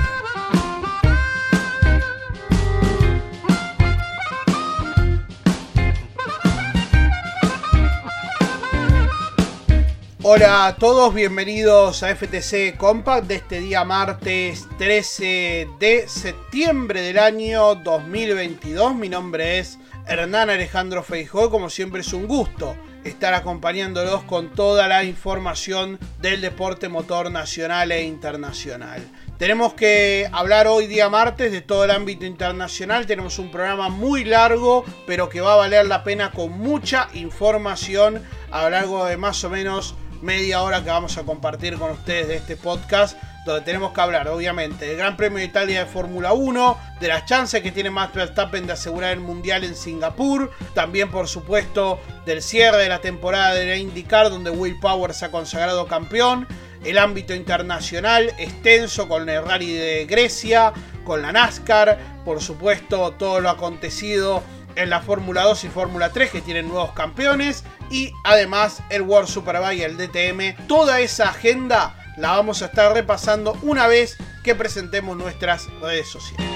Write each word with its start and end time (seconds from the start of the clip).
Hola 10.30 10.66
a 10.66 10.76
todos, 10.76 11.14
bienvenidos 11.14 12.02
a 12.02 12.14
FTC 12.14 12.76
Compact 12.76 13.26
de 13.28 13.36
este 13.36 13.60
día 13.60 13.82
martes 13.86 14.68
13 14.76 15.70
de 15.80 16.06
septiembre 16.06 17.00
del 17.00 17.18
año 17.18 17.76
2022. 17.76 18.94
Mi 18.94 19.08
nombre 19.08 19.58
es 19.58 19.78
Hernán 20.06 20.50
Alejandro 20.50 21.02
Feijó, 21.02 21.48
como 21.48 21.70
siempre 21.70 22.02
es 22.02 22.12
un 22.12 22.26
gusto 22.26 22.76
estar 23.04 23.32
acompañándolos 23.32 24.22
con 24.24 24.50
toda 24.50 24.86
la 24.86 25.02
información 25.02 25.98
del 26.20 26.42
deporte 26.42 26.90
motor 26.90 27.30
nacional 27.30 27.90
e 27.90 28.02
internacional. 28.02 29.02
Tenemos 29.38 29.72
que 29.72 30.28
hablar 30.30 30.66
hoy 30.66 30.88
día 30.88 31.08
martes 31.08 31.52
de 31.52 31.62
todo 31.62 31.84
el 31.84 31.90
ámbito 31.90 32.26
internacional. 32.26 33.06
Tenemos 33.06 33.38
un 33.38 33.50
programa 33.50 33.88
muy 33.88 34.24
largo, 34.24 34.84
pero 35.06 35.30
que 35.30 35.40
va 35.40 35.54
a 35.54 35.56
valer 35.56 35.86
la 35.86 36.04
pena 36.04 36.32
con 36.32 36.52
mucha 36.58 37.08
información 37.14 38.22
a 38.50 38.64
lo 38.64 38.70
largo 38.70 39.06
de 39.06 39.16
más 39.16 39.42
o 39.44 39.48
menos 39.48 39.94
media 40.22 40.62
hora 40.62 40.82
que 40.82 40.90
vamos 40.90 41.16
a 41.18 41.24
compartir 41.24 41.78
con 41.78 41.90
ustedes 41.92 42.28
de 42.28 42.36
este 42.36 42.56
podcast, 42.56 43.16
donde 43.44 43.62
tenemos 43.62 43.92
que 43.92 44.00
hablar, 44.00 44.28
obviamente, 44.28 44.86
del 44.86 44.96
Gran 44.96 45.16
Premio 45.16 45.38
de 45.38 45.44
Italia 45.44 45.80
de 45.80 45.86
Fórmula 45.86 46.32
1, 46.32 46.78
de 47.00 47.08
las 47.08 47.24
chances 47.24 47.62
que 47.62 47.72
tiene 47.72 47.90
Max 47.90 48.14
Verstappen 48.14 48.66
de 48.66 48.74
asegurar 48.74 49.12
el 49.12 49.20
Mundial 49.20 49.64
en 49.64 49.74
Singapur, 49.74 50.50
también, 50.74 51.10
por 51.10 51.28
supuesto, 51.28 51.98
del 52.26 52.42
cierre 52.42 52.78
de 52.78 52.88
la 52.88 53.00
temporada 53.00 53.54
de 53.54 53.66
la 53.66 53.76
IndyCar, 53.76 54.30
donde 54.30 54.50
Will 54.50 54.78
Power 54.80 55.14
se 55.14 55.24
ha 55.24 55.30
consagrado 55.30 55.86
campeón, 55.86 56.46
el 56.84 56.98
ámbito 56.98 57.34
internacional 57.34 58.32
extenso 58.38 59.08
con 59.08 59.28
el 59.28 59.44
Rally 59.44 59.72
de 59.72 60.06
Grecia, 60.06 60.72
con 61.04 61.22
la 61.22 61.32
NASCAR, 61.32 61.98
por 62.24 62.42
supuesto, 62.42 63.12
todo 63.12 63.40
lo 63.40 63.50
acontecido 63.50 64.42
en 64.78 64.90
la 64.90 65.00
Fórmula 65.00 65.42
2 65.42 65.64
y 65.64 65.68
Fórmula 65.68 66.12
3 66.12 66.30
que 66.30 66.40
tienen 66.40 66.68
nuevos 66.68 66.92
campeones 66.92 67.64
y 67.90 68.12
además 68.24 68.80
el 68.90 69.02
World 69.02 69.28
Superbike, 69.28 69.82
el 69.82 69.96
DTM. 69.96 70.66
Toda 70.68 71.00
esa 71.00 71.30
agenda 71.30 71.96
la 72.16 72.30
vamos 72.30 72.62
a 72.62 72.66
estar 72.66 72.92
repasando 72.94 73.58
una 73.62 73.88
vez 73.88 74.16
que 74.44 74.54
presentemos 74.54 75.16
nuestras 75.16 75.66
redes 75.80 76.08
sociales. 76.08 76.48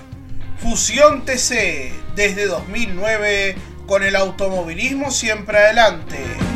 Fusión 0.61 1.25
TC 1.25 1.91
desde 2.15 2.45
2009 2.45 3.57
con 3.85 4.01
el 4.01 4.15
automovilismo 4.15 5.11
siempre 5.11 5.57
adelante. 5.57 6.50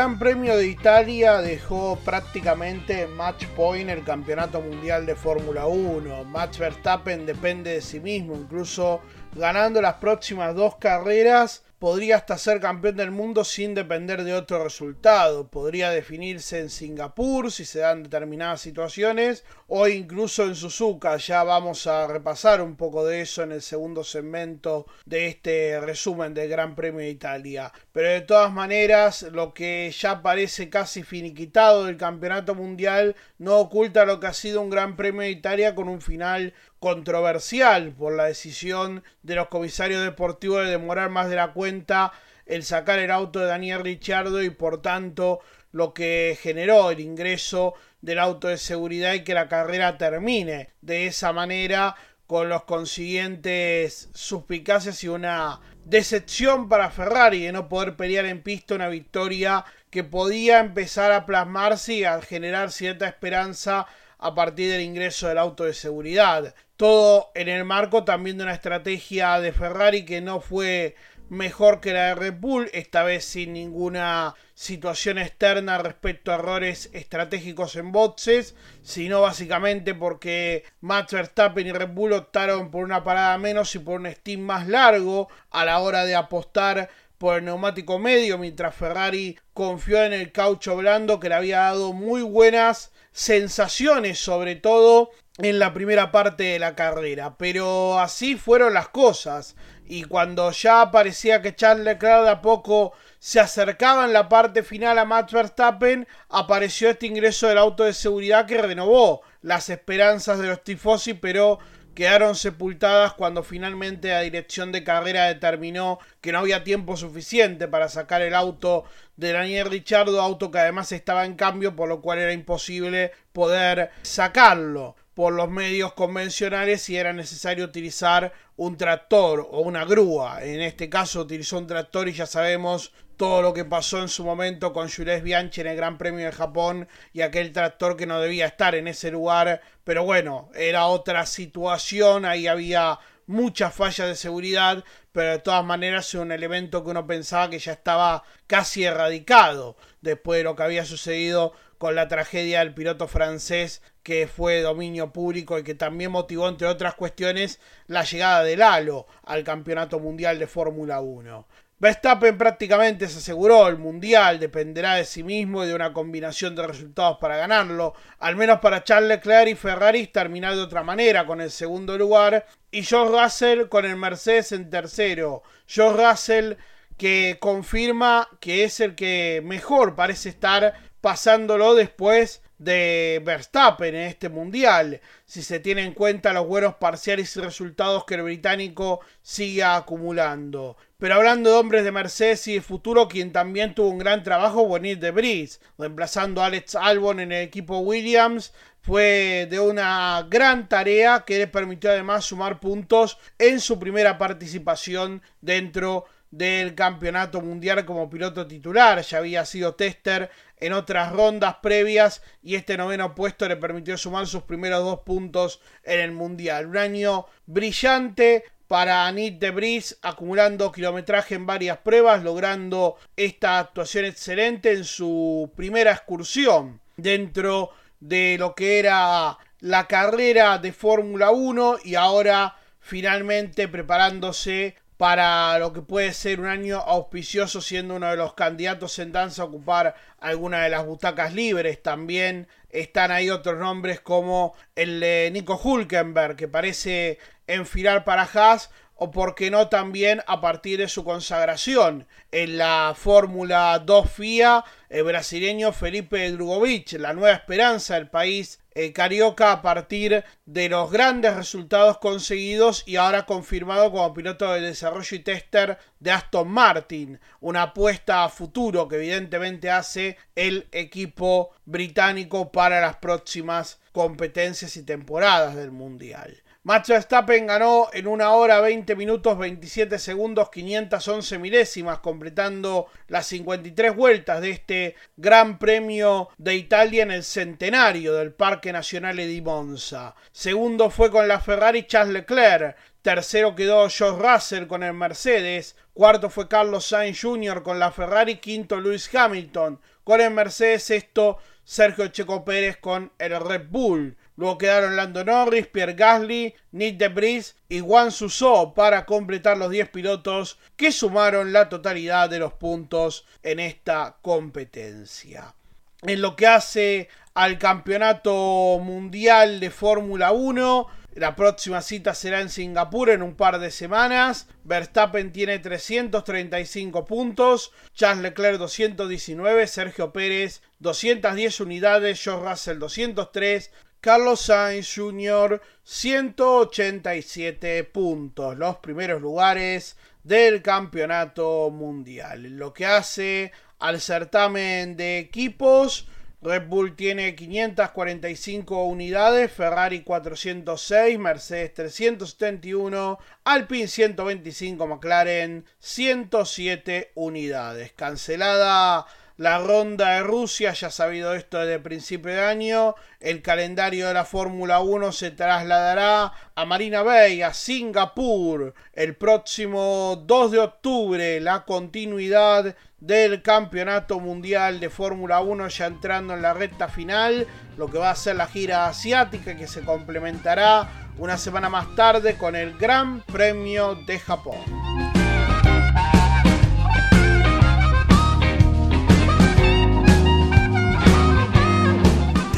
Gran 0.00 0.18
Premio 0.18 0.56
de 0.56 0.66
Italia 0.66 1.42
dejó 1.42 1.98
prácticamente 2.02 3.06
match 3.06 3.44
point 3.48 3.90
el 3.90 4.02
campeonato 4.02 4.62
mundial 4.62 5.04
de 5.04 5.14
Fórmula 5.14 5.66
1. 5.66 6.24
Max 6.24 6.56
Verstappen 6.56 7.26
depende 7.26 7.74
de 7.74 7.82
sí 7.82 8.00
mismo, 8.00 8.34
incluso 8.34 9.02
ganando 9.36 9.82
las 9.82 9.96
próximas 9.96 10.54
dos 10.54 10.76
carreras 10.76 11.64
podría 11.80 12.16
hasta 12.16 12.36
ser 12.36 12.60
campeón 12.60 12.96
del 12.96 13.10
mundo 13.10 13.42
sin 13.42 13.74
depender 13.74 14.22
de 14.22 14.34
otro 14.34 14.62
resultado. 14.62 15.48
Podría 15.48 15.90
definirse 15.90 16.60
en 16.60 16.68
Singapur 16.68 17.50
si 17.50 17.64
se 17.64 17.78
dan 17.78 18.02
determinadas 18.02 18.60
situaciones 18.60 19.44
o 19.66 19.88
incluso 19.88 20.44
en 20.44 20.54
Suzuka. 20.54 21.16
Ya 21.16 21.42
vamos 21.42 21.86
a 21.86 22.06
repasar 22.06 22.60
un 22.60 22.76
poco 22.76 23.06
de 23.06 23.22
eso 23.22 23.42
en 23.42 23.52
el 23.52 23.62
segundo 23.62 24.04
segmento 24.04 24.86
de 25.06 25.28
este 25.28 25.80
resumen 25.80 26.34
del 26.34 26.50
Gran 26.50 26.74
Premio 26.74 27.00
de 27.00 27.08
Italia. 27.08 27.72
Pero 27.92 28.10
de 28.10 28.20
todas 28.20 28.52
maneras, 28.52 29.22
lo 29.22 29.54
que 29.54 29.90
ya 29.98 30.20
parece 30.20 30.68
casi 30.68 31.02
finiquitado 31.02 31.86
del 31.86 31.96
Campeonato 31.96 32.54
Mundial 32.54 33.16
no 33.38 33.56
oculta 33.56 34.04
lo 34.04 34.20
que 34.20 34.26
ha 34.26 34.34
sido 34.34 34.60
un 34.60 34.68
Gran 34.68 34.96
Premio 34.96 35.22
de 35.22 35.30
Italia 35.30 35.74
con 35.74 35.88
un 35.88 36.02
final 36.02 36.52
controversial 36.80 37.92
por 37.92 38.14
la 38.14 38.24
decisión 38.24 39.04
de 39.22 39.36
los 39.36 39.48
comisarios 39.48 40.02
deportivos 40.02 40.64
de 40.64 40.70
demorar 40.70 41.10
más 41.10 41.28
de 41.28 41.36
la 41.36 41.52
cuenta 41.52 42.12
el 42.46 42.64
sacar 42.64 42.98
el 42.98 43.10
auto 43.10 43.38
de 43.38 43.46
Daniel 43.46 43.80
Ricciardo 43.80 44.42
y 44.42 44.50
por 44.50 44.82
tanto 44.82 45.40
lo 45.72 45.94
que 45.94 46.36
generó 46.40 46.90
el 46.90 47.00
ingreso 47.00 47.74
del 48.00 48.18
auto 48.18 48.48
de 48.48 48.58
seguridad 48.58 49.12
y 49.14 49.24
que 49.24 49.34
la 49.34 49.48
carrera 49.48 49.98
termine 49.98 50.70
de 50.80 51.06
esa 51.06 51.32
manera 51.32 51.94
con 52.26 52.48
los 52.48 52.64
consiguientes 52.64 54.08
suspicacias 54.14 55.04
y 55.04 55.08
una 55.08 55.60
decepción 55.84 56.68
para 56.68 56.90
Ferrari 56.90 57.42
de 57.42 57.52
no 57.52 57.68
poder 57.68 57.96
pelear 57.96 58.24
en 58.24 58.42
pista 58.42 58.74
una 58.74 58.88
victoria 58.88 59.64
que 59.90 60.04
podía 60.04 60.60
empezar 60.60 61.12
a 61.12 61.26
plasmarse 61.26 61.94
y 61.94 62.04
a 62.04 62.20
generar 62.22 62.72
cierta 62.72 63.06
esperanza 63.06 63.86
a 64.20 64.34
partir 64.34 64.70
del 64.70 64.82
ingreso 64.82 65.28
del 65.28 65.38
auto 65.38 65.64
de 65.64 65.74
seguridad. 65.74 66.54
Todo 66.76 67.30
en 67.34 67.48
el 67.48 67.64
marco 67.64 68.04
también 68.04 68.38
de 68.38 68.44
una 68.44 68.54
estrategia 68.54 69.40
de 69.40 69.52
Ferrari 69.52 70.04
que 70.04 70.20
no 70.20 70.40
fue 70.40 70.94
mejor 71.30 71.80
que 71.80 71.92
la 71.92 72.08
de 72.08 72.14
Red 72.16 72.34
Bull, 72.40 72.68
esta 72.72 73.04
vez 73.04 73.24
sin 73.24 73.52
ninguna 73.52 74.34
situación 74.54 75.16
externa 75.16 75.78
respecto 75.78 76.32
a 76.32 76.34
errores 76.34 76.90
estratégicos 76.92 77.76
en 77.76 77.92
boxes, 77.92 78.56
sino 78.82 79.20
básicamente 79.20 79.94
porque 79.94 80.64
Max 80.80 81.12
Verstappen 81.12 81.68
y 81.68 81.72
Red 81.72 81.90
Bull 81.90 82.12
optaron 82.12 82.70
por 82.70 82.84
una 82.84 83.04
parada 83.04 83.38
menos 83.38 83.74
y 83.74 83.78
por 83.78 84.00
un 84.00 84.10
steam 84.10 84.40
más 84.40 84.66
largo 84.66 85.28
a 85.50 85.64
la 85.64 85.78
hora 85.78 86.04
de 86.04 86.16
apostar 86.16 86.90
por 87.16 87.38
el 87.38 87.44
neumático 87.44 87.98
medio, 87.98 88.36
mientras 88.36 88.74
Ferrari 88.74 89.38
confió 89.54 90.02
en 90.02 90.12
el 90.12 90.32
caucho 90.32 90.76
blando 90.76 91.20
que 91.20 91.28
le 91.28 91.36
había 91.36 91.58
dado 91.58 91.92
muy 91.92 92.22
buenas 92.22 92.90
sensaciones, 93.12 94.18
sobre 94.18 94.56
todo 94.56 95.10
en 95.38 95.58
la 95.58 95.72
primera 95.72 96.12
parte 96.12 96.44
de 96.44 96.58
la 96.58 96.74
carrera. 96.74 97.36
Pero 97.36 97.98
así 97.98 98.36
fueron 98.36 98.74
las 98.74 98.88
cosas. 98.88 99.56
Y 99.86 100.04
cuando 100.04 100.50
ya 100.52 100.90
parecía 100.90 101.42
que 101.42 101.56
Charles 101.56 101.84
Leclerc 101.84 102.22
de 102.22 102.30
a 102.30 102.42
poco 102.42 102.92
se 103.18 103.40
acercaba 103.40 104.04
en 104.04 104.12
la 104.12 104.28
parte 104.28 104.62
final 104.62 104.98
a 104.98 105.04
Max 105.04 105.32
Verstappen, 105.32 106.06
apareció 106.28 106.90
este 106.90 107.06
ingreso 107.06 107.48
del 107.48 107.58
auto 107.58 107.84
de 107.84 107.92
seguridad 107.92 108.46
que 108.46 108.62
renovó 108.62 109.22
las 109.42 109.68
esperanzas 109.68 110.38
de 110.38 110.48
los 110.48 110.62
tifosi, 110.62 111.14
pero 111.14 111.58
quedaron 112.00 112.34
sepultadas 112.34 113.12
cuando 113.12 113.42
finalmente 113.42 114.08
la 114.08 114.22
dirección 114.22 114.72
de 114.72 114.82
carrera 114.82 115.26
determinó 115.26 115.98
que 116.22 116.32
no 116.32 116.38
había 116.38 116.64
tiempo 116.64 116.96
suficiente 116.96 117.68
para 117.68 117.90
sacar 117.90 118.22
el 118.22 118.34
auto 118.34 118.84
de 119.16 119.32
Daniel 119.32 119.70
Richardo, 119.70 120.22
auto 120.22 120.50
que 120.50 120.60
además 120.60 120.92
estaba 120.92 121.26
en 121.26 121.34
cambio, 121.34 121.76
por 121.76 121.90
lo 121.90 122.00
cual 122.00 122.18
era 122.18 122.32
imposible 122.32 123.12
poder 123.34 123.90
sacarlo 124.00 124.96
por 125.12 125.34
los 125.34 125.50
medios 125.50 125.92
convencionales 125.92 126.80
si 126.80 126.96
era 126.96 127.12
necesario 127.12 127.66
utilizar 127.66 128.32
un 128.56 128.78
tractor 128.78 129.46
o 129.50 129.60
una 129.60 129.84
grúa. 129.84 130.42
En 130.42 130.62
este 130.62 130.88
caso 130.88 131.20
utilizó 131.20 131.58
un 131.58 131.66
tractor 131.66 132.08
y 132.08 132.14
ya 132.14 132.24
sabemos 132.24 132.94
todo 133.20 133.42
lo 133.42 133.52
que 133.52 133.66
pasó 133.66 134.00
en 134.00 134.08
su 134.08 134.24
momento 134.24 134.72
con 134.72 134.88
Jules 134.88 135.22
Bianchi 135.22 135.60
en 135.60 135.66
el 135.66 135.76
Gran 135.76 135.98
Premio 135.98 136.24
de 136.24 136.32
Japón 136.32 136.88
y 137.12 137.20
aquel 137.20 137.52
tractor 137.52 137.94
que 137.94 138.06
no 138.06 138.18
debía 138.18 138.46
estar 138.46 138.74
en 138.74 138.88
ese 138.88 139.10
lugar. 139.10 139.60
Pero 139.84 140.04
bueno, 140.04 140.48
era 140.54 140.86
otra 140.86 141.26
situación, 141.26 142.24
ahí 142.24 142.46
había 142.46 142.98
muchas 143.26 143.74
fallas 143.74 144.08
de 144.08 144.16
seguridad, 144.16 144.84
pero 145.12 145.32
de 145.32 145.38
todas 145.38 145.62
maneras 145.62 146.08
es 146.08 146.14
un 146.14 146.32
elemento 146.32 146.82
que 146.82 146.92
uno 146.92 147.06
pensaba 147.06 147.50
que 147.50 147.58
ya 147.58 147.72
estaba 147.72 148.22
casi 148.46 148.84
erradicado 148.84 149.76
después 150.00 150.38
de 150.38 150.44
lo 150.44 150.56
que 150.56 150.62
había 150.62 150.86
sucedido 150.86 151.52
con 151.76 151.94
la 151.94 152.08
tragedia 152.08 152.60
del 152.60 152.72
piloto 152.72 153.06
francés 153.06 153.82
que 154.02 154.28
fue 154.28 154.62
dominio 154.62 155.12
público 155.12 155.58
y 155.58 155.62
que 155.62 155.74
también 155.74 156.10
motivó, 156.10 156.48
entre 156.48 156.68
otras 156.68 156.94
cuestiones, 156.94 157.60
la 157.86 158.04
llegada 158.04 158.42
del 158.44 158.62
Halo 158.62 159.06
al 159.24 159.44
Campeonato 159.44 159.98
Mundial 159.98 160.38
de 160.38 160.46
Fórmula 160.46 161.00
1. 161.00 161.46
Verstappen 161.80 162.36
prácticamente 162.36 163.08
se 163.08 163.18
aseguró 163.18 163.66
el 163.66 163.78
mundial, 163.78 164.38
dependerá 164.38 164.96
de 164.96 165.06
sí 165.06 165.22
mismo 165.22 165.64
y 165.64 165.66
de 165.66 165.74
una 165.74 165.94
combinación 165.94 166.54
de 166.54 166.66
resultados 166.66 167.16
para 167.18 167.38
ganarlo. 167.38 167.94
Al 168.18 168.36
menos 168.36 168.60
para 168.60 168.84
Charles 168.84 169.08
Leclerc 169.08 169.48
y 169.48 169.54
Ferrari 169.54 170.06
terminar 170.08 170.54
de 170.54 170.60
otra 170.60 170.82
manera 170.82 171.24
con 171.24 171.40
el 171.40 171.50
segundo 171.50 171.96
lugar 171.96 172.44
y 172.70 172.82
George 172.82 173.18
Russell 173.18 173.68
con 173.68 173.86
el 173.86 173.96
Mercedes 173.96 174.52
en 174.52 174.68
tercero. 174.68 175.42
George 175.66 176.06
Russell 176.06 176.52
que 176.98 177.38
confirma 177.40 178.28
que 178.40 178.64
es 178.64 178.78
el 178.80 178.94
que 178.94 179.40
mejor 179.42 179.96
parece 179.96 180.28
estar 180.28 180.74
pasándolo 181.00 181.74
después 181.74 182.42
de 182.60 183.22
Verstappen 183.24 183.94
en 183.94 184.02
este 184.02 184.28
mundial, 184.28 185.00
si 185.24 185.42
se 185.42 185.60
tiene 185.60 185.82
en 185.82 185.94
cuenta 185.94 186.34
los 186.34 186.46
buenos 186.46 186.74
parciales 186.74 187.34
y 187.34 187.40
resultados 187.40 188.04
que 188.04 188.16
el 188.16 188.22
británico 188.22 189.00
sigue 189.22 189.64
acumulando. 189.64 190.76
Pero 190.98 191.14
hablando 191.14 191.48
de 191.48 191.56
hombres 191.56 191.84
de 191.84 191.90
Mercedes 191.90 192.46
y 192.48 192.54
de 192.54 192.60
futuro, 192.60 193.08
quien 193.08 193.32
también 193.32 193.74
tuvo 193.74 193.88
un 193.88 193.98
gran 193.98 194.22
trabajo 194.22 194.66
fue 194.66 195.00
de 195.00 195.10
Bris, 195.10 195.58
reemplazando 195.78 196.42
a 196.42 196.46
Alex 196.46 196.74
Albon 196.74 197.20
en 197.20 197.32
el 197.32 197.42
equipo 197.42 197.78
Williams, 197.78 198.52
fue 198.82 199.48
de 199.50 199.58
una 199.58 200.26
gran 200.28 200.68
tarea 200.68 201.24
que 201.26 201.38
le 201.38 201.46
permitió 201.46 201.90
además 201.90 202.26
sumar 202.26 202.60
puntos 202.60 203.16
en 203.38 203.60
su 203.60 203.78
primera 203.78 204.18
participación 204.18 205.22
dentro 205.40 206.04
del 206.30 206.74
campeonato 206.74 207.40
mundial 207.40 207.84
como 207.84 208.10
piloto 208.10 208.46
titular. 208.46 209.02
Ya 209.02 209.18
había 209.18 209.44
sido 209.44 209.74
tester 209.74 210.30
en 210.58 210.72
otras 210.72 211.12
rondas 211.12 211.56
previas 211.62 212.22
y 212.42 212.54
este 212.54 212.76
noveno 212.76 213.14
puesto 213.14 213.48
le 213.48 213.56
permitió 213.56 213.96
sumar 213.96 214.26
sus 214.26 214.42
primeros 214.42 214.84
dos 214.84 215.00
puntos 215.00 215.60
en 215.84 216.00
el 216.00 216.12
mundial. 216.12 216.66
Un 216.66 216.76
año 216.76 217.26
brillante 217.46 218.44
para 218.70 219.08
Anit 219.08 219.40
de 219.40 219.84
acumulando 220.02 220.70
kilometraje 220.70 221.34
en 221.34 221.44
varias 221.44 221.78
pruebas, 221.78 222.22
logrando 222.22 222.96
esta 223.16 223.58
actuación 223.58 224.04
excelente 224.04 224.72
en 224.72 224.84
su 224.84 225.50
primera 225.56 225.90
excursión 225.90 226.80
dentro 226.96 227.70
de 227.98 228.36
lo 228.38 228.54
que 228.54 228.78
era 228.78 229.36
la 229.58 229.86
carrera 229.88 230.58
de 230.58 230.72
Fórmula 230.72 231.32
1 231.32 231.78
y 231.84 231.96
ahora 231.96 232.56
finalmente 232.78 233.66
preparándose 233.66 234.76
para 235.00 235.58
lo 235.58 235.72
que 235.72 235.80
puede 235.80 236.12
ser 236.12 236.40
un 236.40 236.46
año 236.46 236.76
auspicioso 236.76 237.62
siendo 237.62 237.94
uno 237.94 238.10
de 238.10 238.18
los 238.18 238.34
candidatos 238.34 238.98
en 238.98 239.12
danza 239.12 239.40
a 239.40 239.46
ocupar 239.46 239.94
alguna 240.18 240.64
de 240.64 240.68
las 240.68 240.84
butacas 240.84 241.32
libres. 241.32 241.82
También 241.82 242.48
están 242.68 243.10
ahí 243.10 243.30
otros 243.30 243.58
nombres 243.58 244.00
como 244.00 244.52
el 244.76 245.00
de 245.00 245.30
Nico 245.32 245.56
Hulkenberg 245.56 246.36
que 246.36 246.48
parece 246.48 247.16
enfilar 247.46 248.04
para 248.04 248.28
Haas 248.30 248.68
o 248.94 249.10
por 249.10 249.34
qué 249.34 249.50
no 249.50 249.68
también 249.68 250.22
a 250.26 250.42
partir 250.42 250.78
de 250.78 250.88
su 250.88 251.02
consagración 251.02 252.06
en 252.30 252.58
la 252.58 252.92
Fórmula 252.94 253.78
2 253.78 254.10
FIA, 254.10 254.62
el 254.90 255.04
brasileño 255.04 255.72
Felipe 255.72 256.30
Drugovich, 256.30 256.92
la 256.98 257.14
nueva 257.14 257.34
esperanza 257.34 257.94
del 257.94 258.10
país 258.10 258.59
eh, 258.72 258.92
carioca 258.92 259.52
a 259.52 259.62
partir 259.62 260.24
de 260.46 260.68
los 260.68 260.90
grandes 260.90 261.34
resultados 261.34 261.98
conseguidos 261.98 262.84
y 262.86 262.96
ahora 262.96 263.26
confirmado 263.26 263.90
como 263.90 264.14
piloto 264.14 264.52
de 264.52 264.60
desarrollo 264.60 265.16
y 265.16 265.20
tester 265.20 265.78
de 265.98 266.10
Aston 266.10 266.48
Martin, 266.48 267.20
una 267.40 267.62
apuesta 267.62 268.24
a 268.24 268.28
futuro 268.28 268.88
que 268.88 268.96
evidentemente 268.96 269.70
hace 269.70 270.16
el 270.34 270.68
equipo 270.72 271.50
británico 271.64 272.52
para 272.52 272.80
las 272.80 272.96
próximas 272.96 273.80
competencias 273.92 274.76
y 274.76 274.84
temporadas 274.84 275.56
del 275.56 275.70
Mundial. 275.70 276.42
Max 276.62 276.88
Verstappen 276.88 277.46
ganó 277.46 277.88
en 277.90 278.06
una 278.06 278.32
hora 278.32 278.60
20 278.60 278.94
minutos 278.94 279.38
27 279.38 279.98
segundos 279.98 280.50
511 280.50 281.38
milésimas, 281.38 282.00
completando 282.00 282.88
las 283.08 283.28
53 283.28 283.96
vueltas 283.96 284.42
de 284.42 284.50
este 284.50 284.94
Gran 285.16 285.58
Premio 285.58 286.28
de 286.36 286.56
Italia 286.56 287.02
en 287.02 287.12
el 287.12 287.24
centenario 287.24 288.12
del 288.12 288.34
Parque 288.34 288.74
Nacional 288.74 289.16
di 289.16 289.40
Monza. 289.40 290.14
Segundo 290.32 290.90
fue 290.90 291.10
con 291.10 291.26
la 291.26 291.40
Ferrari 291.40 291.86
Charles 291.86 292.12
Leclerc. 292.12 292.76
Tercero 293.00 293.54
quedó 293.54 293.88
George 293.88 294.22
Russell 294.22 294.66
con 294.66 294.82
el 294.82 294.92
Mercedes. 294.92 295.76
Cuarto 295.94 296.28
fue 296.28 296.46
Carlos 296.46 296.84
Sainz 296.84 297.22
Jr. 297.22 297.62
con 297.62 297.78
la 297.78 297.90
Ferrari. 297.90 298.36
Quinto 298.36 298.78
Lewis 298.78 299.08
Hamilton 299.14 299.80
con 300.04 300.20
el 300.20 300.30
Mercedes. 300.30 300.82
Sexto 300.82 301.38
Sergio 301.64 302.08
Checo 302.08 302.44
Pérez 302.44 302.76
con 302.76 303.12
el 303.18 303.40
Red 303.40 303.68
Bull. 303.70 304.18
Luego 304.40 304.56
quedaron 304.56 304.96
Lando 304.96 305.22
Norris, 305.22 305.66
Pierre 305.66 305.92
Gasly, 305.92 306.54
Nick 306.72 306.96
de 306.96 307.44
y 307.68 307.80
Juan 307.80 308.10
Suso 308.10 308.72
para 308.72 309.04
completar 309.04 309.58
los 309.58 309.70
10 309.70 309.90
pilotos 309.90 310.58
que 310.76 310.92
sumaron 310.92 311.52
la 311.52 311.68
totalidad 311.68 312.30
de 312.30 312.38
los 312.38 312.54
puntos 312.54 313.26
en 313.42 313.60
esta 313.60 314.16
competencia. 314.22 315.54
En 316.00 316.22
lo 316.22 316.36
que 316.36 316.46
hace 316.46 317.10
al 317.34 317.58
Campeonato 317.58 318.78
Mundial 318.82 319.60
de 319.60 319.68
Fórmula 319.68 320.32
1, 320.32 320.86
la 321.16 321.36
próxima 321.36 321.82
cita 321.82 322.14
será 322.14 322.40
en 322.40 322.48
Singapur 322.48 323.10
en 323.10 323.20
un 323.20 323.34
par 323.34 323.58
de 323.58 323.70
semanas. 323.70 324.48
Verstappen 324.64 325.32
tiene 325.32 325.58
335 325.58 327.04
puntos, 327.04 327.72
Charles 327.92 328.22
Leclerc 328.22 328.56
219, 328.56 329.66
Sergio 329.66 330.14
Pérez 330.14 330.62
210 330.78 331.60
unidades, 331.60 332.22
George 332.22 332.48
Russell 332.48 332.78
203, 332.78 333.70
Carlos 334.00 334.40
Sainz 334.40 334.94
Jr. 334.94 335.60
187 335.84 337.84
puntos, 337.84 338.56
los 338.56 338.78
primeros 338.78 339.20
lugares 339.20 339.96
del 340.24 340.62
campeonato 340.62 341.68
mundial. 341.70 342.42
Lo 342.56 342.72
que 342.72 342.86
hace 342.86 343.52
al 343.78 344.00
certamen 344.00 344.96
de 344.96 345.18
equipos, 345.18 346.08
Red 346.42 346.68
Bull 346.68 346.96
tiene 346.96 347.34
545 347.34 348.84
unidades, 348.84 349.52
Ferrari 349.52 350.02
406, 350.02 351.18
Mercedes 351.18 351.74
371, 351.74 353.18
Alpine 353.44 353.86
125, 353.86 354.86
McLaren 354.86 355.66
107 355.78 357.12
unidades. 357.16 357.92
Cancelada 357.92 359.04
la 359.40 359.58
ronda 359.58 360.16
de 360.16 360.22
Rusia, 360.22 360.74
ya 360.74 360.90
sabido 360.90 361.32
esto 361.32 361.60
desde 361.60 361.76
el 361.76 361.80
principio 361.80 362.30
de 362.30 362.42
año, 362.42 362.94
el 363.20 363.40
calendario 363.40 364.06
de 364.06 364.12
la 364.12 364.26
Fórmula 364.26 364.80
1 364.80 365.12
se 365.12 365.30
trasladará 365.30 366.34
a 366.54 366.64
Marina 366.66 367.02
Bay, 367.02 367.40
a 367.40 367.54
Singapur, 367.54 368.74
el 368.92 369.16
próximo 369.16 370.22
2 370.26 370.50
de 370.50 370.58
octubre, 370.58 371.40
la 371.40 371.64
continuidad 371.64 372.76
del 372.98 373.40
Campeonato 373.40 374.20
Mundial 374.20 374.78
de 374.78 374.90
Fórmula 374.90 375.40
1 375.40 375.68
ya 375.68 375.86
entrando 375.86 376.34
en 376.34 376.42
la 376.42 376.52
recta 376.52 376.88
final, 376.88 377.46
lo 377.78 377.90
que 377.90 377.96
va 377.96 378.10
a 378.10 378.16
ser 378.16 378.36
la 378.36 378.46
gira 378.46 378.88
asiática 378.88 379.56
que 379.56 379.66
se 379.66 379.80
complementará 379.80 380.86
una 381.16 381.38
semana 381.38 381.70
más 381.70 381.94
tarde 381.96 382.36
con 382.36 382.56
el 382.56 382.76
Gran 382.76 383.22
Premio 383.22 383.94
de 383.94 384.18
Japón. 384.18 385.19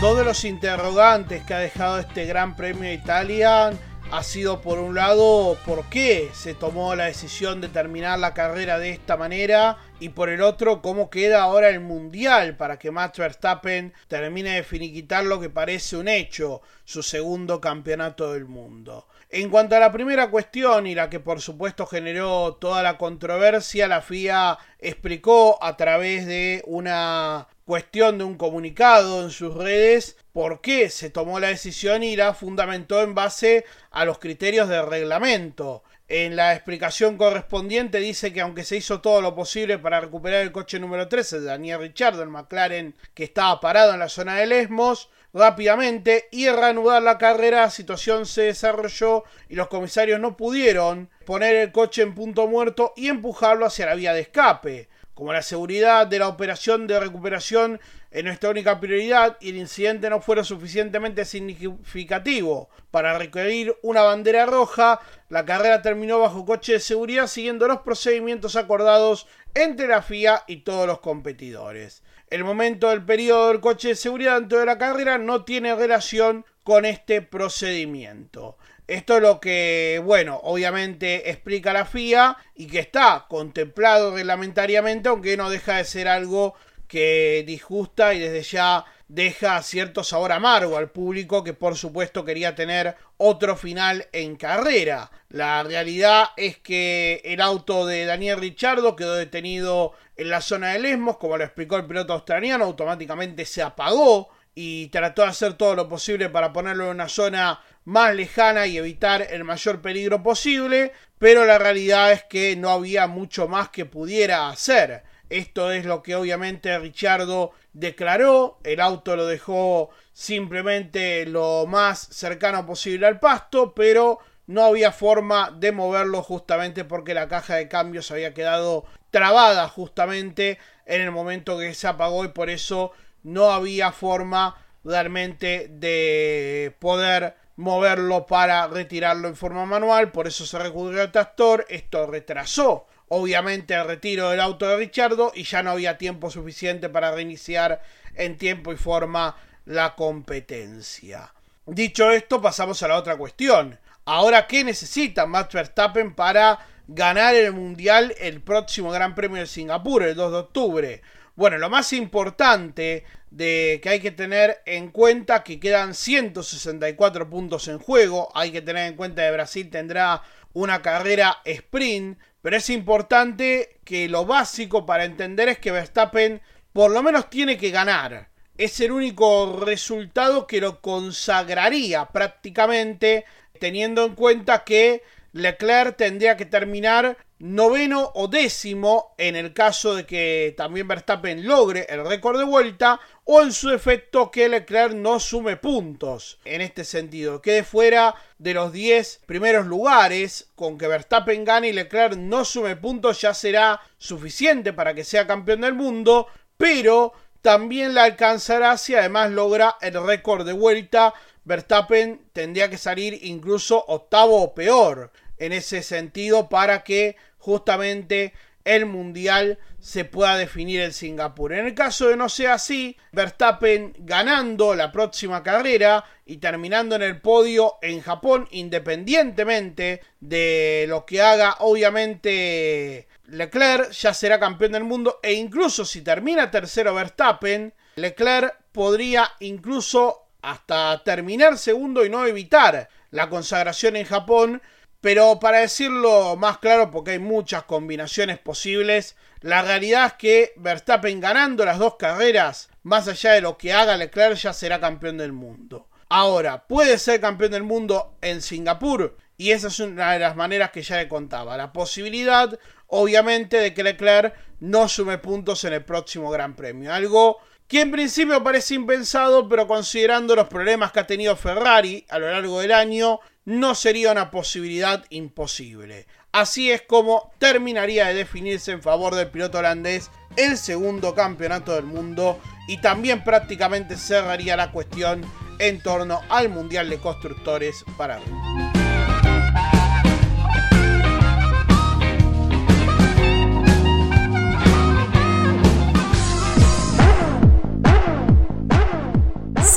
Todos 0.00 0.26
los 0.26 0.44
interrogantes 0.44 1.42
que 1.44 1.54
ha 1.54 1.58
dejado 1.58 1.98
este 1.98 2.26
Gran 2.26 2.54
Premio 2.54 2.92
Italia 2.92 3.72
ha 4.12 4.22
sido 4.22 4.60
por 4.60 4.78
un 4.78 4.94
lado 4.94 5.56
por 5.64 5.86
qué 5.86 6.28
se 6.34 6.52
tomó 6.52 6.94
la 6.94 7.06
decisión 7.06 7.62
de 7.62 7.70
terminar 7.70 8.18
la 8.18 8.34
carrera 8.34 8.78
de 8.78 8.90
esta 8.90 9.16
manera 9.16 9.78
y 9.98 10.10
por 10.10 10.28
el 10.28 10.42
otro 10.42 10.82
cómo 10.82 11.08
queda 11.08 11.42
ahora 11.42 11.70
el 11.70 11.80
mundial 11.80 12.58
para 12.58 12.78
que 12.78 12.90
Max 12.90 13.18
Verstappen 13.18 13.94
termine 14.06 14.50
de 14.56 14.64
finiquitar 14.64 15.24
lo 15.24 15.40
que 15.40 15.48
parece 15.48 15.96
un 15.96 16.08
hecho, 16.08 16.60
su 16.84 17.02
segundo 17.02 17.58
campeonato 17.58 18.34
del 18.34 18.44
mundo. 18.44 19.08
En 19.28 19.50
cuanto 19.50 19.74
a 19.74 19.80
la 19.80 19.90
primera 19.90 20.30
cuestión 20.30 20.86
y 20.86 20.94
la 20.94 21.10
que 21.10 21.18
por 21.18 21.40
supuesto 21.40 21.86
generó 21.86 22.54
toda 22.54 22.82
la 22.84 22.96
controversia, 22.96 23.88
la 23.88 24.00
FIA 24.00 24.56
explicó 24.78 25.62
a 25.62 25.76
través 25.76 26.26
de 26.26 26.62
una 26.66 27.48
cuestión 27.64 28.18
de 28.18 28.24
un 28.24 28.36
comunicado 28.36 29.24
en 29.24 29.30
sus 29.30 29.52
redes 29.52 30.16
por 30.32 30.60
qué 30.60 30.90
se 30.90 31.10
tomó 31.10 31.40
la 31.40 31.48
decisión 31.48 32.04
y 32.04 32.14
la 32.14 32.34
fundamentó 32.34 33.02
en 33.02 33.16
base 33.16 33.64
a 33.90 34.04
los 34.04 34.20
criterios 34.20 34.68
del 34.68 34.86
reglamento. 34.86 35.82
En 36.08 36.36
la 36.36 36.54
explicación 36.54 37.16
correspondiente 37.16 37.98
dice 37.98 38.32
que 38.32 38.40
aunque 38.40 38.62
se 38.62 38.76
hizo 38.76 39.00
todo 39.00 39.20
lo 39.20 39.34
posible 39.34 39.78
para 39.78 40.00
recuperar 40.00 40.42
el 40.42 40.52
coche 40.52 40.78
número 40.78 41.08
13 41.08 41.40
de 41.40 41.46
Daniel 41.46 41.80
Richard, 41.80 42.20
el 42.20 42.28
McLaren 42.28 42.94
que 43.12 43.24
estaba 43.24 43.60
parado 43.60 43.92
en 43.92 43.98
la 43.98 44.08
zona 44.08 44.36
de 44.36 44.46
Lesmos, 44.46 45.10
rápidamente 45.34 46.28
y 46.30 46.48
reanudar 46.48 47.02
la 47.02 47.18
carrera, 47.18 47.62
la 47.62 47.70
situación 47.70 48.24
se 48.24 48.42
desarrolló 48.42 49.24
y 49.48 49.56
los 49.56 49.66
comisarios 49.66 50.20
no 50.20 50.36
pudieron 50.36 51.10
poner 51.24 51.56
el 51.56 51.72
coche 51.72 52.02
en 52.02 52.14
punto 52.14 52.46
muerto 52.46 52.92
y 52.96 53.08
empujarlo 53.08 53.66
hacia 53.66 53.86
la 53.86 53.96
vía 53.96 54.14
de 54.14 54.20
escape. 54.20 54.88
Como 55.12 55.32
la 55.32 55.42
seguridad 55.42 56.06
de 56.06 56.18
la 56.18 56.28
operación 56.28 56.86
de 56.86 57.00
recuperación 57.00 57.80
es 58.16 58.24
nuestra 58.24 58.48
única 58.48 58.80
prioridad 58.80 59.36
el 59.42 59.56
incidente 59.56 60.08
no 60.08 60.22
fuera 60.22 60.42
suficientemente 60.42 61.26
significativo 61.26 62.70
para 62.90 63.18
requerir 63.18 63.76
una 63.82 64.00
bandera 64.00 64.46
roja, 64.46 65.00
la 65.28 65.44
carrera 65.44 65.82
terminó 65.82 66.18
bajo 66.18 66.46
coche 66.46 66.72
de 66.72 66.80
seguridad 66.80 67.26
siguiendo 67.26 67.68
los 67.68 67.80
procedimientos 67.80 68.56
acordados 68.56 69.26
entre 69.52 69.86
la 69.86 70.00
FIA 70.00 70.44
y 70.46 70.62
todos 70.62 70.86
los 70.86 71.00
competidores. 71.00 72.02
El 72.30 72.42
momento 72.42 72.88
del 72.88 73.04
periodo 73.04 73.48
del 73.48 73.60
coche 73.60 73.88
de 73.88 73.96
seguridad 73.96 74.40
dentro 74.40 74.60
de 74.60 74.66
la 74.66 74.78
carrera 74.78 75.18
no 75.18 75.44
tiene 75.44 75.74
relación 75.74 76.46
con 76.64 76.86
este 76.86 77.20
procedimiento. 77.20 78.56
Esto 78.86 79.16
es 79.16 79.22
lo 79.22 79.40
que, 79.40 80.00
bueno, 80.02 80.40
obviamente 80.42 81.28
explica 81.28 81.74
la 81.74 81.84
FIA 81.84 82.38
y 82.54 82.66
que 82.66 82.78
está 82.78 83.26
contemplado 83.28 84.14
reglamentariamente, 84.14 85.10
aunque 85.10 85.36
no 85.36 85.50
deja 85.50 85.76
de 85.76 85.84
ser 85.84 86.08
algo 86.08 86.54
que 86.86 87.44
disgusta 87.46 88.14
y 88.14 88.20
desde 88.20 88.42
ya 88.42 88.84
deja 89.08 89.62
cierto 89.62 90.02
sabor 90.02 90.32
amargo 90.32 90.76
al 90.76 90.90
público 90.90 91.44
que 91.44 91.52
por 91.54 91.76
supuesto 91.76 92.24
quería 92.24 92.54
tener 92.54 92.96
otro 93.16 93.56
final 93.56 94.08
en 94.12 94.36
carrera. 94.36 95.10
La 95.28 95.62
realidad 95.62 96.30
es 96.36 96.58
que 96.58 97.20
el 97.24 97.40
auto 97.40 97.86
de 97.86 98.04
Daniel 98.04 98.40
Richardo 98.40 98.96
quedó 98.96 99.14
detenido 99.14 99.92
en 100.16 100.30
la 100.30 100.40
zona 100.40 100.72
de 100.72 100.80
Lesmos, 100.80 101.18
como 101.18 101.36
lo 101.36 101.44
explicó 101.44 101.76
el 101.76 101.86
piloto 101.86 102.12
australiano, 102.12 102.64
automáticamente 102.64 103.44
se 103.44 103.62
apagó 103.62 104.30
y 104.54 104.88
trató 104.88 105.22
de 105.22 105.28
hacer 105.28 105.54
todo 105.54 105.74
lo 105.74 105.88
posible 105.88 106.30
para 106.30 106.52
ponerlo 106.52 106.84
en 106.84 106.90
una 106.92 107.08
zona 107.08 107.60
más 107.84 108.14
lejana 108.14 108.66
y 108.66 108.78
evitar 108.78 109.26
el 109.30 109.44
mayor 109.44 109.82
peligro 109.82 110.22
posible, 110.22 110.92
pero 111.18 111.44
la 111.44 111.58
realidad 111.58 112.12
es 112.12 112.24
que 112.24 112.56
no 112.56 112.70
había 112.70 113.06
mucho 113.06 113.48
más 113.48 113.68
que 113.68 113.84
pudiera 113.84 114.48
hacer. 114.48 115.04
Esto 115.28 115.72
es 115.72 115.84
lo 115.84 116.02
que 116.02 116.14
obviamente 116.14 116.78
Richardo 116.78 117.50
declaró, 117.72 118.58
el 118.62 118.80
auto 118.80 119.16
lo 119.16 119.26
dejó 119.26 119.90
simplemente 120.12 121.26
lo 121.26 121.66
más 121.66 121.98
cercano 121.98 122.64
posible 122.64 123.06
al 123.06 123.18
pasto, 123.18 123.74
pero 123.74 124.18
no 124.46 124.64
había 124.64 124.92
forma 124.92 125.50
de 125.50 125.72
moverlo 125.72 126.22
justamente 126.22 126.84
porque 126.84 127.12
la 127.14 127.28
caja 127.28 127.56
de 127.56 127.68
cambios 127.68 128.10
había 128.12 128.34
quedado 128.34 128.84
trabada 129.10 129.68
justamente 129.68 130.58
en 130.84 131.00
el 131.00 131.10
momento 131.10 131.58
que 131.58 131.74
se 131.74 131.88
apagó 131.88 132.24
y 132.24 132.28
por 132.28 132.48
eso 132.48 132.92
no 133.24 133.50
había 133.50 133.90
forma 133.90 134.56
realmente 134.84 135.66
de 135.68 136.76
poder 136.78 137.34
moverlo 137.56 138.26
para 138.26 138.68
retirarlo 138.68 139.26
en 139.26 139.34
forma 139.34 139.66
manual, 139.66 140.12
por 140.12 140.28
eso 140.28 140.46
se 140.46 140.58
recurrió 140.58 141.00
al 141.00 141.10
tractor, 141.10 141.66
esto 141.68 142.06
retrasó 142.06 142.86
obviamente 143.08 143.74
el 143.74 143.86
retiro 143.86 144.30
del 144.30 144.40
auto 144.40 144.66
de 144.66 144.76
Richardo 144.76 145.32
y 145.34 145.44
ya 145.44 145.62
no 145.62 145.70
había 145.70 145.98
tiempo 145.98 146.30
suficiente 146.30 146.88
para 146.88 147.12
reiniciar 147.12 147.82
en 148.14 148.36
tiempo 148.38 148.72
y 148.72 148.76
forma 148.76 149.36
la 149.64 149.94
competencia. 149.94 151.32
Dicho 151.66 152.10
esto, 152.10 152.40
pasamos 152.40 152.82
a 152.82 152.88
la 152.88 152.96
otra 152.96 153.16
cuestión. 153.16 153.78
Ahora, 154.04 154.46
¿qué 154.46 154.62
necesita 154.62 155.26
Max 155.26 155.52
Verstappen 155.52 156.14
para 156.14 156.64
ganar 156.86 157.34
el 157.34 157.52
Mundial 157.52 158.14
el 158.20 158.40
próximo 158.40 158.92
Gran 158.92 159.16
Premio 159.16 159.40
de 159.40 159.46
Singapur, 159.46 160.04
el 160.04 160.14
2 160.14 160.32
de 160.32 160.38
octubre? 160.38 161.02
Bueno, 161.34 161.58
lo 161.58 161.68
más 161.68 161.92
importante 161.92 163.04
de 163.30 163.80
que 163.82 163.88
hay 163.88 164.00
que 164.00 164.12
tener 164.12 164.62
en 164.64 164.90
cuenta 164.90 165.42
que 165.42 165.60
quedan 165.60 165.94
164 165.94 167.28
puntos 167.28 167.68
en 167.68 167.78
juego. 167.78 168.30
Hay 168.34 168.52
que 168.52 168.62
tener 168.62 168.86
en 168.86 168.94
cuenta 168.94 169.22
que 169.22 169.32
Brasil 169.32 169.68
tendrá 169.68 170.22
una 170.52 170.80
carrera 170.80 171.38
sprint. 171.44 172.18
Pero 172.46 172.58
es 172.58 172.70
importante 172.70 173.80
que 173.82 174.08
lo 174.08 174.24
básico 174.24 174.86
para 174.86 175.04
entender 175.04 175.48
es 175.48 175.58
que 175.58 175.72
Verstappen 175.72 176.40
por 176.72 176.92
lo 176.92 177.02
menos 177.02 177.28
tiene 177.28 177.56
que 177.56 177.72
ganar. 177.72 178.28
Es 178.56 178.78
el 178.78 178.92
único 178.92 179.58
resultado 179.64 180.46
que 180.46 180.60
lo 180.60 180.80
consagraría 180.80 182.06
prácticamente 182.06 183.24
teniendo 183.58 184.04
en 184.04 184.14
cuenta 184.14 184.62
que 184.62 185.02
Leclerc 185.32 185.96
tendría 185.96 186.36
que 186.36 186.44
terminar 186.46 187.16
noveno 187.38 188.12
o 188.14 188.28
décimo 188.28 189.14
en 189.18 189.36
el 189.36 189.52
caso 189.52 189.94
de 189.94 190.06
que 190.06 190.54
también 190.56 190.88
Verstappen 190.88 191.46
logre 191.46 191.86
el 191.88 192.06
récord 192.06 192.38
de 192.38 192.44
vuelta 192.44 192.98
o 193.24 193.42
en 193.42 193.52
su 193.52 193.70
efecto 193.70 194.30
que 194.30 194.48
Leclerc 194.48 194.94
no 194.94 195.20
sume 195.20 195.56
puntos 195.56 196.38
en 196.44 196.60
este 196.62 196.84
sentido, 196.84 197.42
quede 197.42 197.62
fuera 197.62 198.14
de 198.38 198.54
los 198.54 198.72
10 198.72 199.22
primeros 199.26 199.66
lugares, 199.66 200.48
con 200.54 200.78
que 200.78 200.88
Verstappen 200.88 201.44
gane 201.44 201.68
y 201.68 201.72
Leclerc 201.72 202.16
no 202.16 202.44
sume 202.44 202.76
puntos 202.76 203.20
ya 203.20 203.34
será 203.34 203.80
suficiente 203.98 204.72
para 204.72 204.94
que 204.94 205.04
sea 205.04 205.26
campeón 205.26 205.60
del 205.60 205.74
mundo, 205.74 206.28
pero 206.56 207.12
también 207.42 207.94
la 207.94 208.04
alcanzará 208.04 208.78
si 208.78 208.94
además 208.94 209.30
logra 209.30 209.76
el 209.80 210.02
récord 210.04 210.46
de 210.46 210.52
vuelta. 210.52 211.14
Verstappen 211.44 212.28
tendría 212.32 212.68
que 212.68 212.78
salir 212.78 213.20
incluso 213.22 213.84
octavo 213.86 214.42
o 214.42 214.54
peor 214.54 215.12
en 215.38 215.52
ese 215.52 215.82
sentido 215.82 216.48
para 216.48 216.82
que 216.82 217.16
justamente 217.46 218.32
el 218.64 218.86
mundial 218.86 219.60
se 219.78 220.04
pueda 220.04 220.36
definir 220.36 220.80
en 220.80 220.92
Singapur. 220.92 221.52
En 221.52 221.64
el 221.64 221.74
caso 221.74 222.08
de 222.08 222.16
no 222.16 222.28
sea 222.28 222.54
así, 222.54 222.96
Verstappen 223.12 223.94
ganando 223.98 224.74
la 224.74 224.90
próxima 224.90 225.44
carrera 225.44 226.04
y 226.24 226.38
terminando 226.38 226.96
en 226.96 227.02
el 227.02 227.20
podio 227.20 227.74
en 227.82 228.00
Japón, 228.00 228.48
independientemente 228.50 230.02
de 230.18 230.86
lo 230.88 231.06
que 231.06 231.22
haga, 231.22 231.58
obviamente 231.60 233.06
Leclerc 233.26 233.92
ya 233.92 234.12
será 234.12 234.40
campeón 234.40 234.72
del 234.72 234.82
mundo 234.82 235.20
e 235.22 235.34
incluso 235.34 235.84
si 235.84 236.02
termina 236.02 236.50
tercero 236.50 236.94
Verstappen, 236.96 237.72
Leclerc 237.94 238.56
podría 238.72 239.30
incluso 239.38 240.30
hasta 240.42 241.00
terminar 241.04 241.58
segundo 241.58 242.04
y 242.04 242.10
no 242.10 242.26
evitar 242.26 242.88
la 243.12 243.30
consagración 243.30 243.94
en 243.94 244.04
Japón 244.04 244.60
pero 245.06 245.38
para 245.38 245.60
decirlo 245.60 246.34
más 246.34 246.58
claro, 246.58 246.90
porque 246.90 247.12
hay 247.12 247.20
muchas 247.20 247.62
combinaciones 247.62 248.40
posibles, 248.40 249.14
la 249.40 249.62
realidad 249.62 250.06
es 250.06 250.12
que 250.14 250.52
Verstappen 250.56 251.20
ganando 251.20 251.64
las 251.64 251.78
dos 251.78 251.94
carreras, 251.94 252.70
más 252.82 253.06
allá 253.06 253.34
de 253.34 253.40
lo 253.40 253.56
que 253.56 253.72
haga 253.72 253.96
Leclerc, 253.96 254.34
ya 254.34 254.52
será 254.52 254.80
campeón 254.80 255.18
del 255.18 255.32
mundo. 255.32 255.86
Ahora, 256.08 256.66
puede 256.66 256.98
ser 256.98 257.20
campeón 257.20 257.52
del 257.52 257.62
mundo 257.62 258.16
en 258.20 258.42
Singapur, 258.42 259.16
y 259.36 259.52
esa 259.52 259.68
es 259.68 259.78
una 259.78 260.14
de 260.14 260.18
las 260.18 260.34
maneras 260.34 260.72
que 260.72 260.82
ya 260.82 260.96
le 260.96 261.06
contaba. 261.06 261.56
La 261.56 261.72
posibilidad, 261.72 262.58
obviamente, 262.88 263.58
de 263.58 263.74
que 263.74 263.84
Leclerc 263.84 264.34
no 264.58 264.88
sume 264.88 265.18
puntos 265.18 265.62
en 265.62 265.74
el 265.74 265.84
próximo 265.84 266.32
Gran 266.32 266.56
Premio. 266.56 266.92
Algo 266.92 267.36
que 267.68 267.82
en 267.82 267.92
principio 267.92 268.42
parece 268.42 268.74
impensado, 268.74 269.48
pero 269.48 269.68
considerando 269.68 270.34
los 270.34 270.48
problemas 270.48 270.90
que 270.90 270.98
ha 270.98 271.06
tenido 271.06 271.36
Ferrari 271.36 272.04
a 272.08 272.18
lo 272.18 272.28
largo 272.28 272.58
del 272.58 272.72
año, 272.72 273.20
no 273.46 273.74
sería 273.74 274.12
una 274.12 274.30
posibilidad 274.30 275.04
imposible. 275.08 276.06
Así 276.32 276.70
es 276.70 276.82
como 276.82 277.32
terminaría 277.38 278.08
de 278.08 278.14
definirse 278.14 278.72
en 278.72 278.82
favor 278.82 279.14
del 279.14 279.30
piloto 279.30 279.58
holandés 279.58 280.10
el 280.36 280.58
segundo 280.58 281.14
campeonato 281.14 281.74
del 281.74 281.84
mundo 281.84 282.38
y 282.68 282.78
también 282.82 283.24
prácticamente 283.24 283.96
cerraría 283.96 284.56
la 284.56 284.72
cuestión 284.72 285.24
en 285.58 285.80
torno 285.80 286.20
al 286.28 286.50
Mundial 286.50 286.90
de 286.90 286.98
Constructores 286.98 287.84
para 287.96 288.18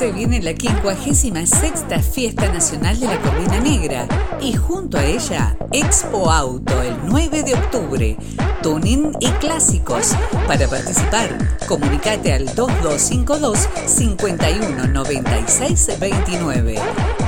se 0.00 0.10
viene 0.12 0.40
la 0.40 0.54
56 0.54 1.84
Fiesta 2.10 2.50
Nacional 2.50 2.98
de 2.98 3.06
la 3.06 3.20
Corvina 3.20 3.60
Negra 3.60 4.08
y 4.40 4.54
junto 4.54 4.96
a 4.96 5.04
ella 5.04 5.54
Expo 5.72 6.30
Auto 6.30 6.82
el 6.82 6.96
9 7.04 7.42
de 7.42 7.52
octubre, 7.52 8.16
tuning 8.62 9.12
y 9.20 9.26
clásicos. 9.32 10.16
Para 10.46 10.66
participar, 10.68 11.36
comunicate 11.68 12.32
al 12.32 12.46
2252 12.46 13.68
519629. 13.84 16.76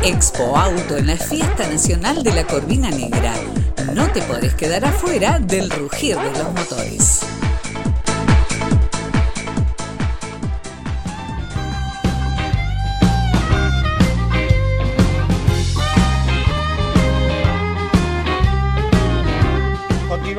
Expo 0.05 0.57
Auto 0.57 0.97
en 0.97 1.09
la 1.09 1.19
Fiesta 1.19 1.69
Nacional 1.69 2.23
de 2.23 2.33
la 2.33 2.47
Corvina 2.47 2.88
Negra. 2.88 3.35
No 3.93 4.11
te 4.12 4.23
podés 4.23 4.55
quedar 4.55 4.87
afuera 4.87 5.38
del 5.38 5.69
rugir 5.69 6.17
de 6.17 6.38
los 6.38 6.55
motores. 6.55 7.21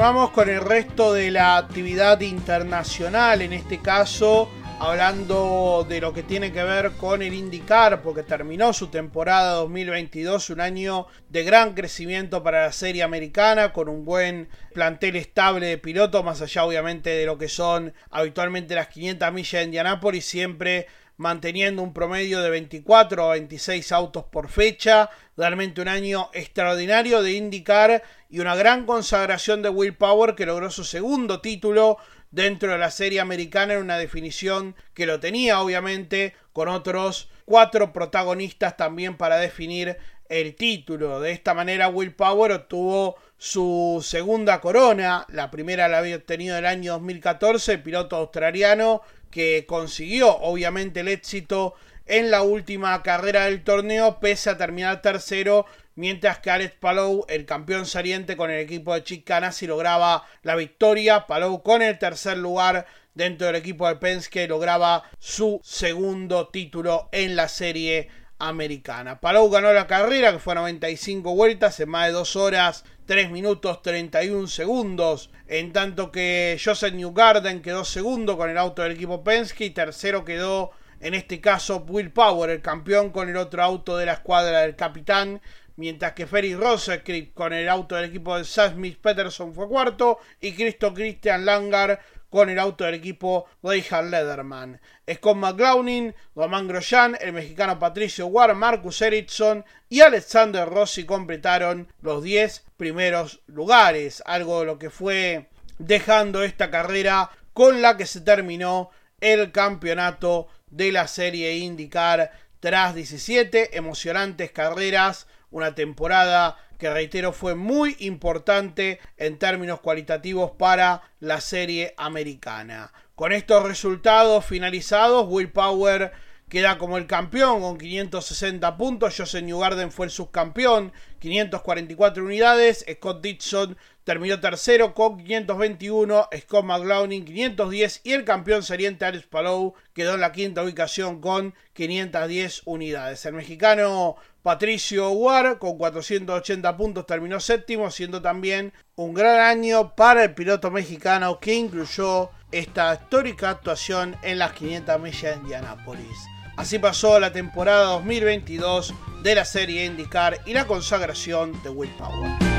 Continuamos 0.04 0.32
con 0.32 0.50
el 0.50 0.60
resto 0.60 1.14
de 1.14 1.32
la 1.32 1.56
actividad 1.56 2.20
internacional, 2.20 3.42
en 3.42 3.54
este 3.54 3.80
caso 3.80 4.52
hablando 4.78 5.86
de 5.88 6.02
lo 6.02 6.12
que 6.12 6.24
tiene 6.24 6.52
que 6.52 6.62
ver 6.62 6.92
con 6.98 7.22
el 7.22 7.34
IndyCar, 7.34 8.02
porque 8.02 8.22
terminó 8.22 8.74
su 8.74 8.88
temporada 8.88 9.54
2022, 9.54 10.50
un 10.50 10.60
año 10.60 11.08
de 11.30 11.46
gran 11.46 11.74
crecimiento 11.74 12.44
para 12.44 12.66
la 12.66 12.74
serie 12.74 13.02
americana, 13.02 13.72
con 13.72 13.88
un 13.88 14.04
buen 14.04 14.50
plantel 14.74 15.16
estable 15.16 15.68
de 15.68 15.78
pilotos, 15.78 16.22
más 16.22 16.42
allá 16.42 16.66
obviamente 16.66 17.10
de 17.12 17.26
lo 17.26 17.38
que 17.38 17.48
son 17.48 17.94
habitualmente 18.12 18.76
las 18.76 18.90
500 18.90 19.32
millas 19.32 19.62
de 19.62 19.64
Indianápolis, 19.64 20.26
siempre 20.26 20.88
manteniendo 21.18 21.82
un 21.82 21.94
promedio 21.94 22.42
de 22.42 22.50
24 22.50 23.24
a 23.24 23.34
26 23.34 23.92
autos 23.92 24.26
por 24.26 24.50
fecha. 24.50 25.10
Realmente 25.38 25.82
un 25.82 25.88
año 25.88 26.30
extraordinario 26.34 27.22
de 27.22 27.34
IndyCar 27.34 28.04
y 28.30 28.40
una 28.40 28.56
gran 28.56 28.86
consagración 28.86 29.62
de 29.62 29.70
Will 29.70 29.96
Power 29.96 30.36
que 30.36 30.46
logró 30.46 30.70
su 30.70 30.84
segundo 30.84 31.42
título 31.42 31.98
dentro 32.32 32.72
de 32.72 32.80
la 32.80 32.90
serie 32.90 33.20
americana 33.20 33.74
en 33.74 33.82
una 33.82 33.98
definición 33.98 34.76
que 34.96 35.06
lo 35.06 35.20
tenía 35.20 35.62
obviamente 35.62 36.34
con 36.52 36.68
otros 36.68 37.30
cuatro 37.46 37.94
protagonistas 37.94 38.76
también 38.76 39.18
para 39.18 39.38
definir 39.38 39.98
el 40.30 40.56
título. 40.56 41.20
De 41.20 41.32
esta 41.32 41.54
manera 41.54 41.90
Will 41.90 42.16
Power 42.16 42.52
obtuvo 42.52 43.18
su 43.38 44.04
segunda 44.04 44.62
corona, 44.62 45.26
la 45.30 45.52
primera 45.52 45.88
la 45.88 46.00
había 46.00 46.16
obtenido 46.16 46.58
en 46.58 46.66
el 46.66 46.70
año 46.70 46.94
2014, 46.94 47.78
piloto 47.80 48.16
australiano 48.16 49.02
que 49.34 49.66
consiguió 49.66 50.30
obviamente 50.38 51.00
el 51.00 51.08
éxito 51.08 51.74
en 52.06 52.30
la 52.30 52.44
última 52.44 53.02
carrera 53.02 53.46
del 53.46 53.64
torneo 53.64 54.20
pese 54.20 54.52
a 54.52 54.58
terminar 54.58 55.02
tercero 55.02 55.66
mientras 55.96 56.38
que 56.38 56.52
Alex 56.52 56.76
Palou, 56.80 57.26
el 57.28 57.46
campeón 57.46 57.88
saliente 57.88 58.38
con 58.38 58.52
el 58.52 58.60
equipo 58.60 58.94
de 58.94 59.04
Chip 59.04 59.28
Ganassi 59.28 59.66
lograba 59.66 60.24
la 60.44 60.56
victoria, 60.56 61.26
Palou 61.26 61.64
con 61.64 61.82
el 61.82 61.98
tercer 61.98 62.38
lugar 62.38 62.86
dentro 63.16 63.48
del 63.48 63.56
equipo 63.56 63.88
de 63.88 63.96
Penske 63.96 64.48
lograba 64.48 65.04
su 65.18 65.60
segundo 65.64 66.50
título 66.50 67.10
en 67.12 67.36
la 67.36 67.48
serie 67.48 68.10
americana. 68.48 69.20
Palou 69.20 69.50
ganó 69.50 69.72
la 69.74 69.88
carrera 69.88 70.32
que 70.32 70.40
fue 70.40 70.56
95 70.56 71.34
vueltas 71.36 71.80
en 71.80 71.90
más 71.90 72.08
de 72.08 72.14
2 72.14 72.36
horas 72.36 72.86
3 73.06 73.32
minutos 73.32 73.82
31 73.82 74.48
segundos, 74.48 75.30
en 75.48 75.74
tanto 75.74 76.12
que 76.12 76.60
Joseph 76.64 76.94
Newgarden 76.94 77.62
quedó 77.62 77.84
segundo 77.84 78.38
con 78.38 78.50
el 78.50 78.58
auto 78.58 78.82
del 78.82 78.94
equipo 78.94 79.24
Penske 79.24 79.66
y 79.66 79.70
tercero 79.72 80.24
quedó 80.24 80.72
en 81.02 81.14
este 81.14 81.42
caso 81.42 81.84
Will 81.88 82.12
Power, 82.12 82.50
el 82.50 82.62
campeón 82.62 83.10
con 83.10 83.28
el 83.28 83.36
otro 83.36 83.62
auto 83.62 83.98
de 83.98 84.06
la 84.06 84.14
escuadra 84.14 84.62
del 84.62 84.78
capitán, 84.78 85.42
mientras 85.76 86.14
que 86.14 86.28
Ferry 86.28 86.56
Rosenkrantz 86.56 87.34
con 87.34 87.52
el 87.52 87.68
auto 87.68 87.96
del 87.96 88.06
equipo 88.06 88.38
de 88.38 88.46
Smith 88.46 89.00
Peterson 89.02 89.54
fue 89.54 89.68
cuarto 89.68 90.20
y 90.40 90.54
Cristo 90.54 90.94
Christian 90.94 91.46
Langar 91.46 92.00
con 92.34 92.50
el 92.50 92.58
auto 92.58 92.84
del 92.86 92.96
equipo 92.96 93.46
Reinhard 93.62 94.10
Lederman. 94.10 94.82
Scott 95.08 95.38
McLaunin, 95.38 96.16
Román 96.36 96.68
Grosjean, 96.68 97.16
el 97.22 97.32
mexicano 97.32 97.78
Patricio 97.78 98.26
Ward, 98.26 98.56
Marcus 98.56 99.04
Ericsson 99.04 99.64
y 99.88 100.02
Alexander 100.02 100.68
Rossi 100.68 101.06
completaron 101.06 101.94
los 102.02 102.24
10 102.24 102.66
primeros 102.76 103.42
lugares, 103.46 104.24
algo 104.26 104.62
de 104.62 104.66
lo 104.66 104.80
que 104.80 104.90
fue 104.90 105.52
dejando 105.78 106.42
esta 106.42 106.72
carrera 106.72 107.30
con 107.54 107.84
la 107.84 107.98
que 107.98 108.08
se 108.08 108.22
terminó 108.22 108.90
el 109.22 109.52
campeonato 109.52 110.48
de 110.72 110.92
la 110.92 111.08
serie 111.08 111.58
IndyCar 111.58 112.32
tras 112.60 112.96
17 112.96 113.78
emocionantes 113.78 114.50
carreras, 114.50 115.28
una 115.52 115.76
temporada 115.76 116.58
que 116.78 116.90
reitero 116.90 117.32
fue 117.32 117.56
muy 117.56 117.96
importante 118.00 119.00
en 119.18 119.38
términos 119.38 119.80
cualitativos 119.82 120.52
para 120.52 121.02
la 121.20 121.42
serie 121.42 121.94
americana. 121.98 122.92
Con 123.16 123.32
estos 123.32 123.64
resultados 123.64 124.46
finalizados, 124.46 125.28
Will 125.30 125.52
Power 125.52 126.12
queda 126.54 126.78
como 126.78 127.00
el 127.00 127.08
campeón 127.08 127.62
con 127.62 127.80
560 127.80 128.78
puntos, 128.78 129.16
Joseph 129.18 129.44
Newgarden 129.44 129.92
fue 129.92 130.06
el 130.06 130.12
subcampeón, 130.12 130.94
544 131.18 132.24
unidades, 132.24 132.86
Scott 132.88 133.24
Dixon 133.24 133.76
terminó 134.04 134.40
tercero 134.40 134.94
con 134.94 135.18
521, 135.18 136.30
Scott 136.42 136.66
McLaughlin 136.66 137.26
510 137.26 138.02
y 138.04 138.12
el 138.12 138.24
campeón 138.24 138.62
saliente 138.62 139.06
Alex 139.06 139.26
Palou 139.26 139.74
quedó 139.94 140.14
en 140.14 140.22
la 140.22 140.32
quinta 140.32 140.62
ubicación 140.62 141.22
con 141.22 141.56
510 141.74 142.62
unidades. 142.66 143.26
El 143.26 143.34
mexicano 143.34 144.18
Patricio 144.44 145.10
War 145.12 145.58
con 145.58 145.78
480 145.78 146.76
puntos 146.76 147.06
terminó 147.06 147.40
séptimo, 147.40 147.90
siendo 147.90 148.22
también 148.22 148.74
un 148.96 149.14
gran 149.14 149.40
año 149.40 149.96
para 149.96 150.26
el 150.26 150.34
piloto 150.34 150.70
mexicano 150.70 151.40
que 151.40 151.56
incluyó 151.56 152.30
esta 152.52 152.94
histórica 152.94 153.50
actuación 153.50 154.18
en 154.22 154.40
las 154.40 154.52
500 154.52 155.00
millas 155.00 155.22
de 155.22 155.42
Indianápolis. 155.44 156.18
Así 156.58 156.78
pasó 156.78 157.22
la 157.22 157.32
temporada 157.32 157.86
2022 157.86 158.94
de 159.24 159.34
la 159.34 159.46
serie 159.46 159.86
IndyCar 159.86 160.42
y 160.46 160.54
la 160.54 160.68
consagración 160.68 161.64
de 161.64 161.70
Will 161.70 161.90
Power. 161.98 162.53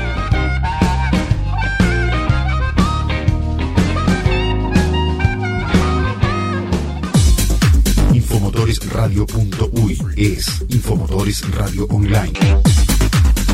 Infomotoresradio.uy 8.35 9.97
es 10.17 10.61
Infomotores 10.67 11.41
Radio 11.55 11.85
Online. 11.85 12.33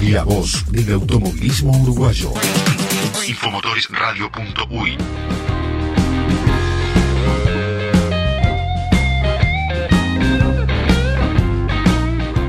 La 0.10 0.24
voz 0.24 0.65
del 0.72 0.94
automovilismo 0.94 1.72
uruguayo. 1.84 2.34
Infomotoresradio.uy 3.28 4.98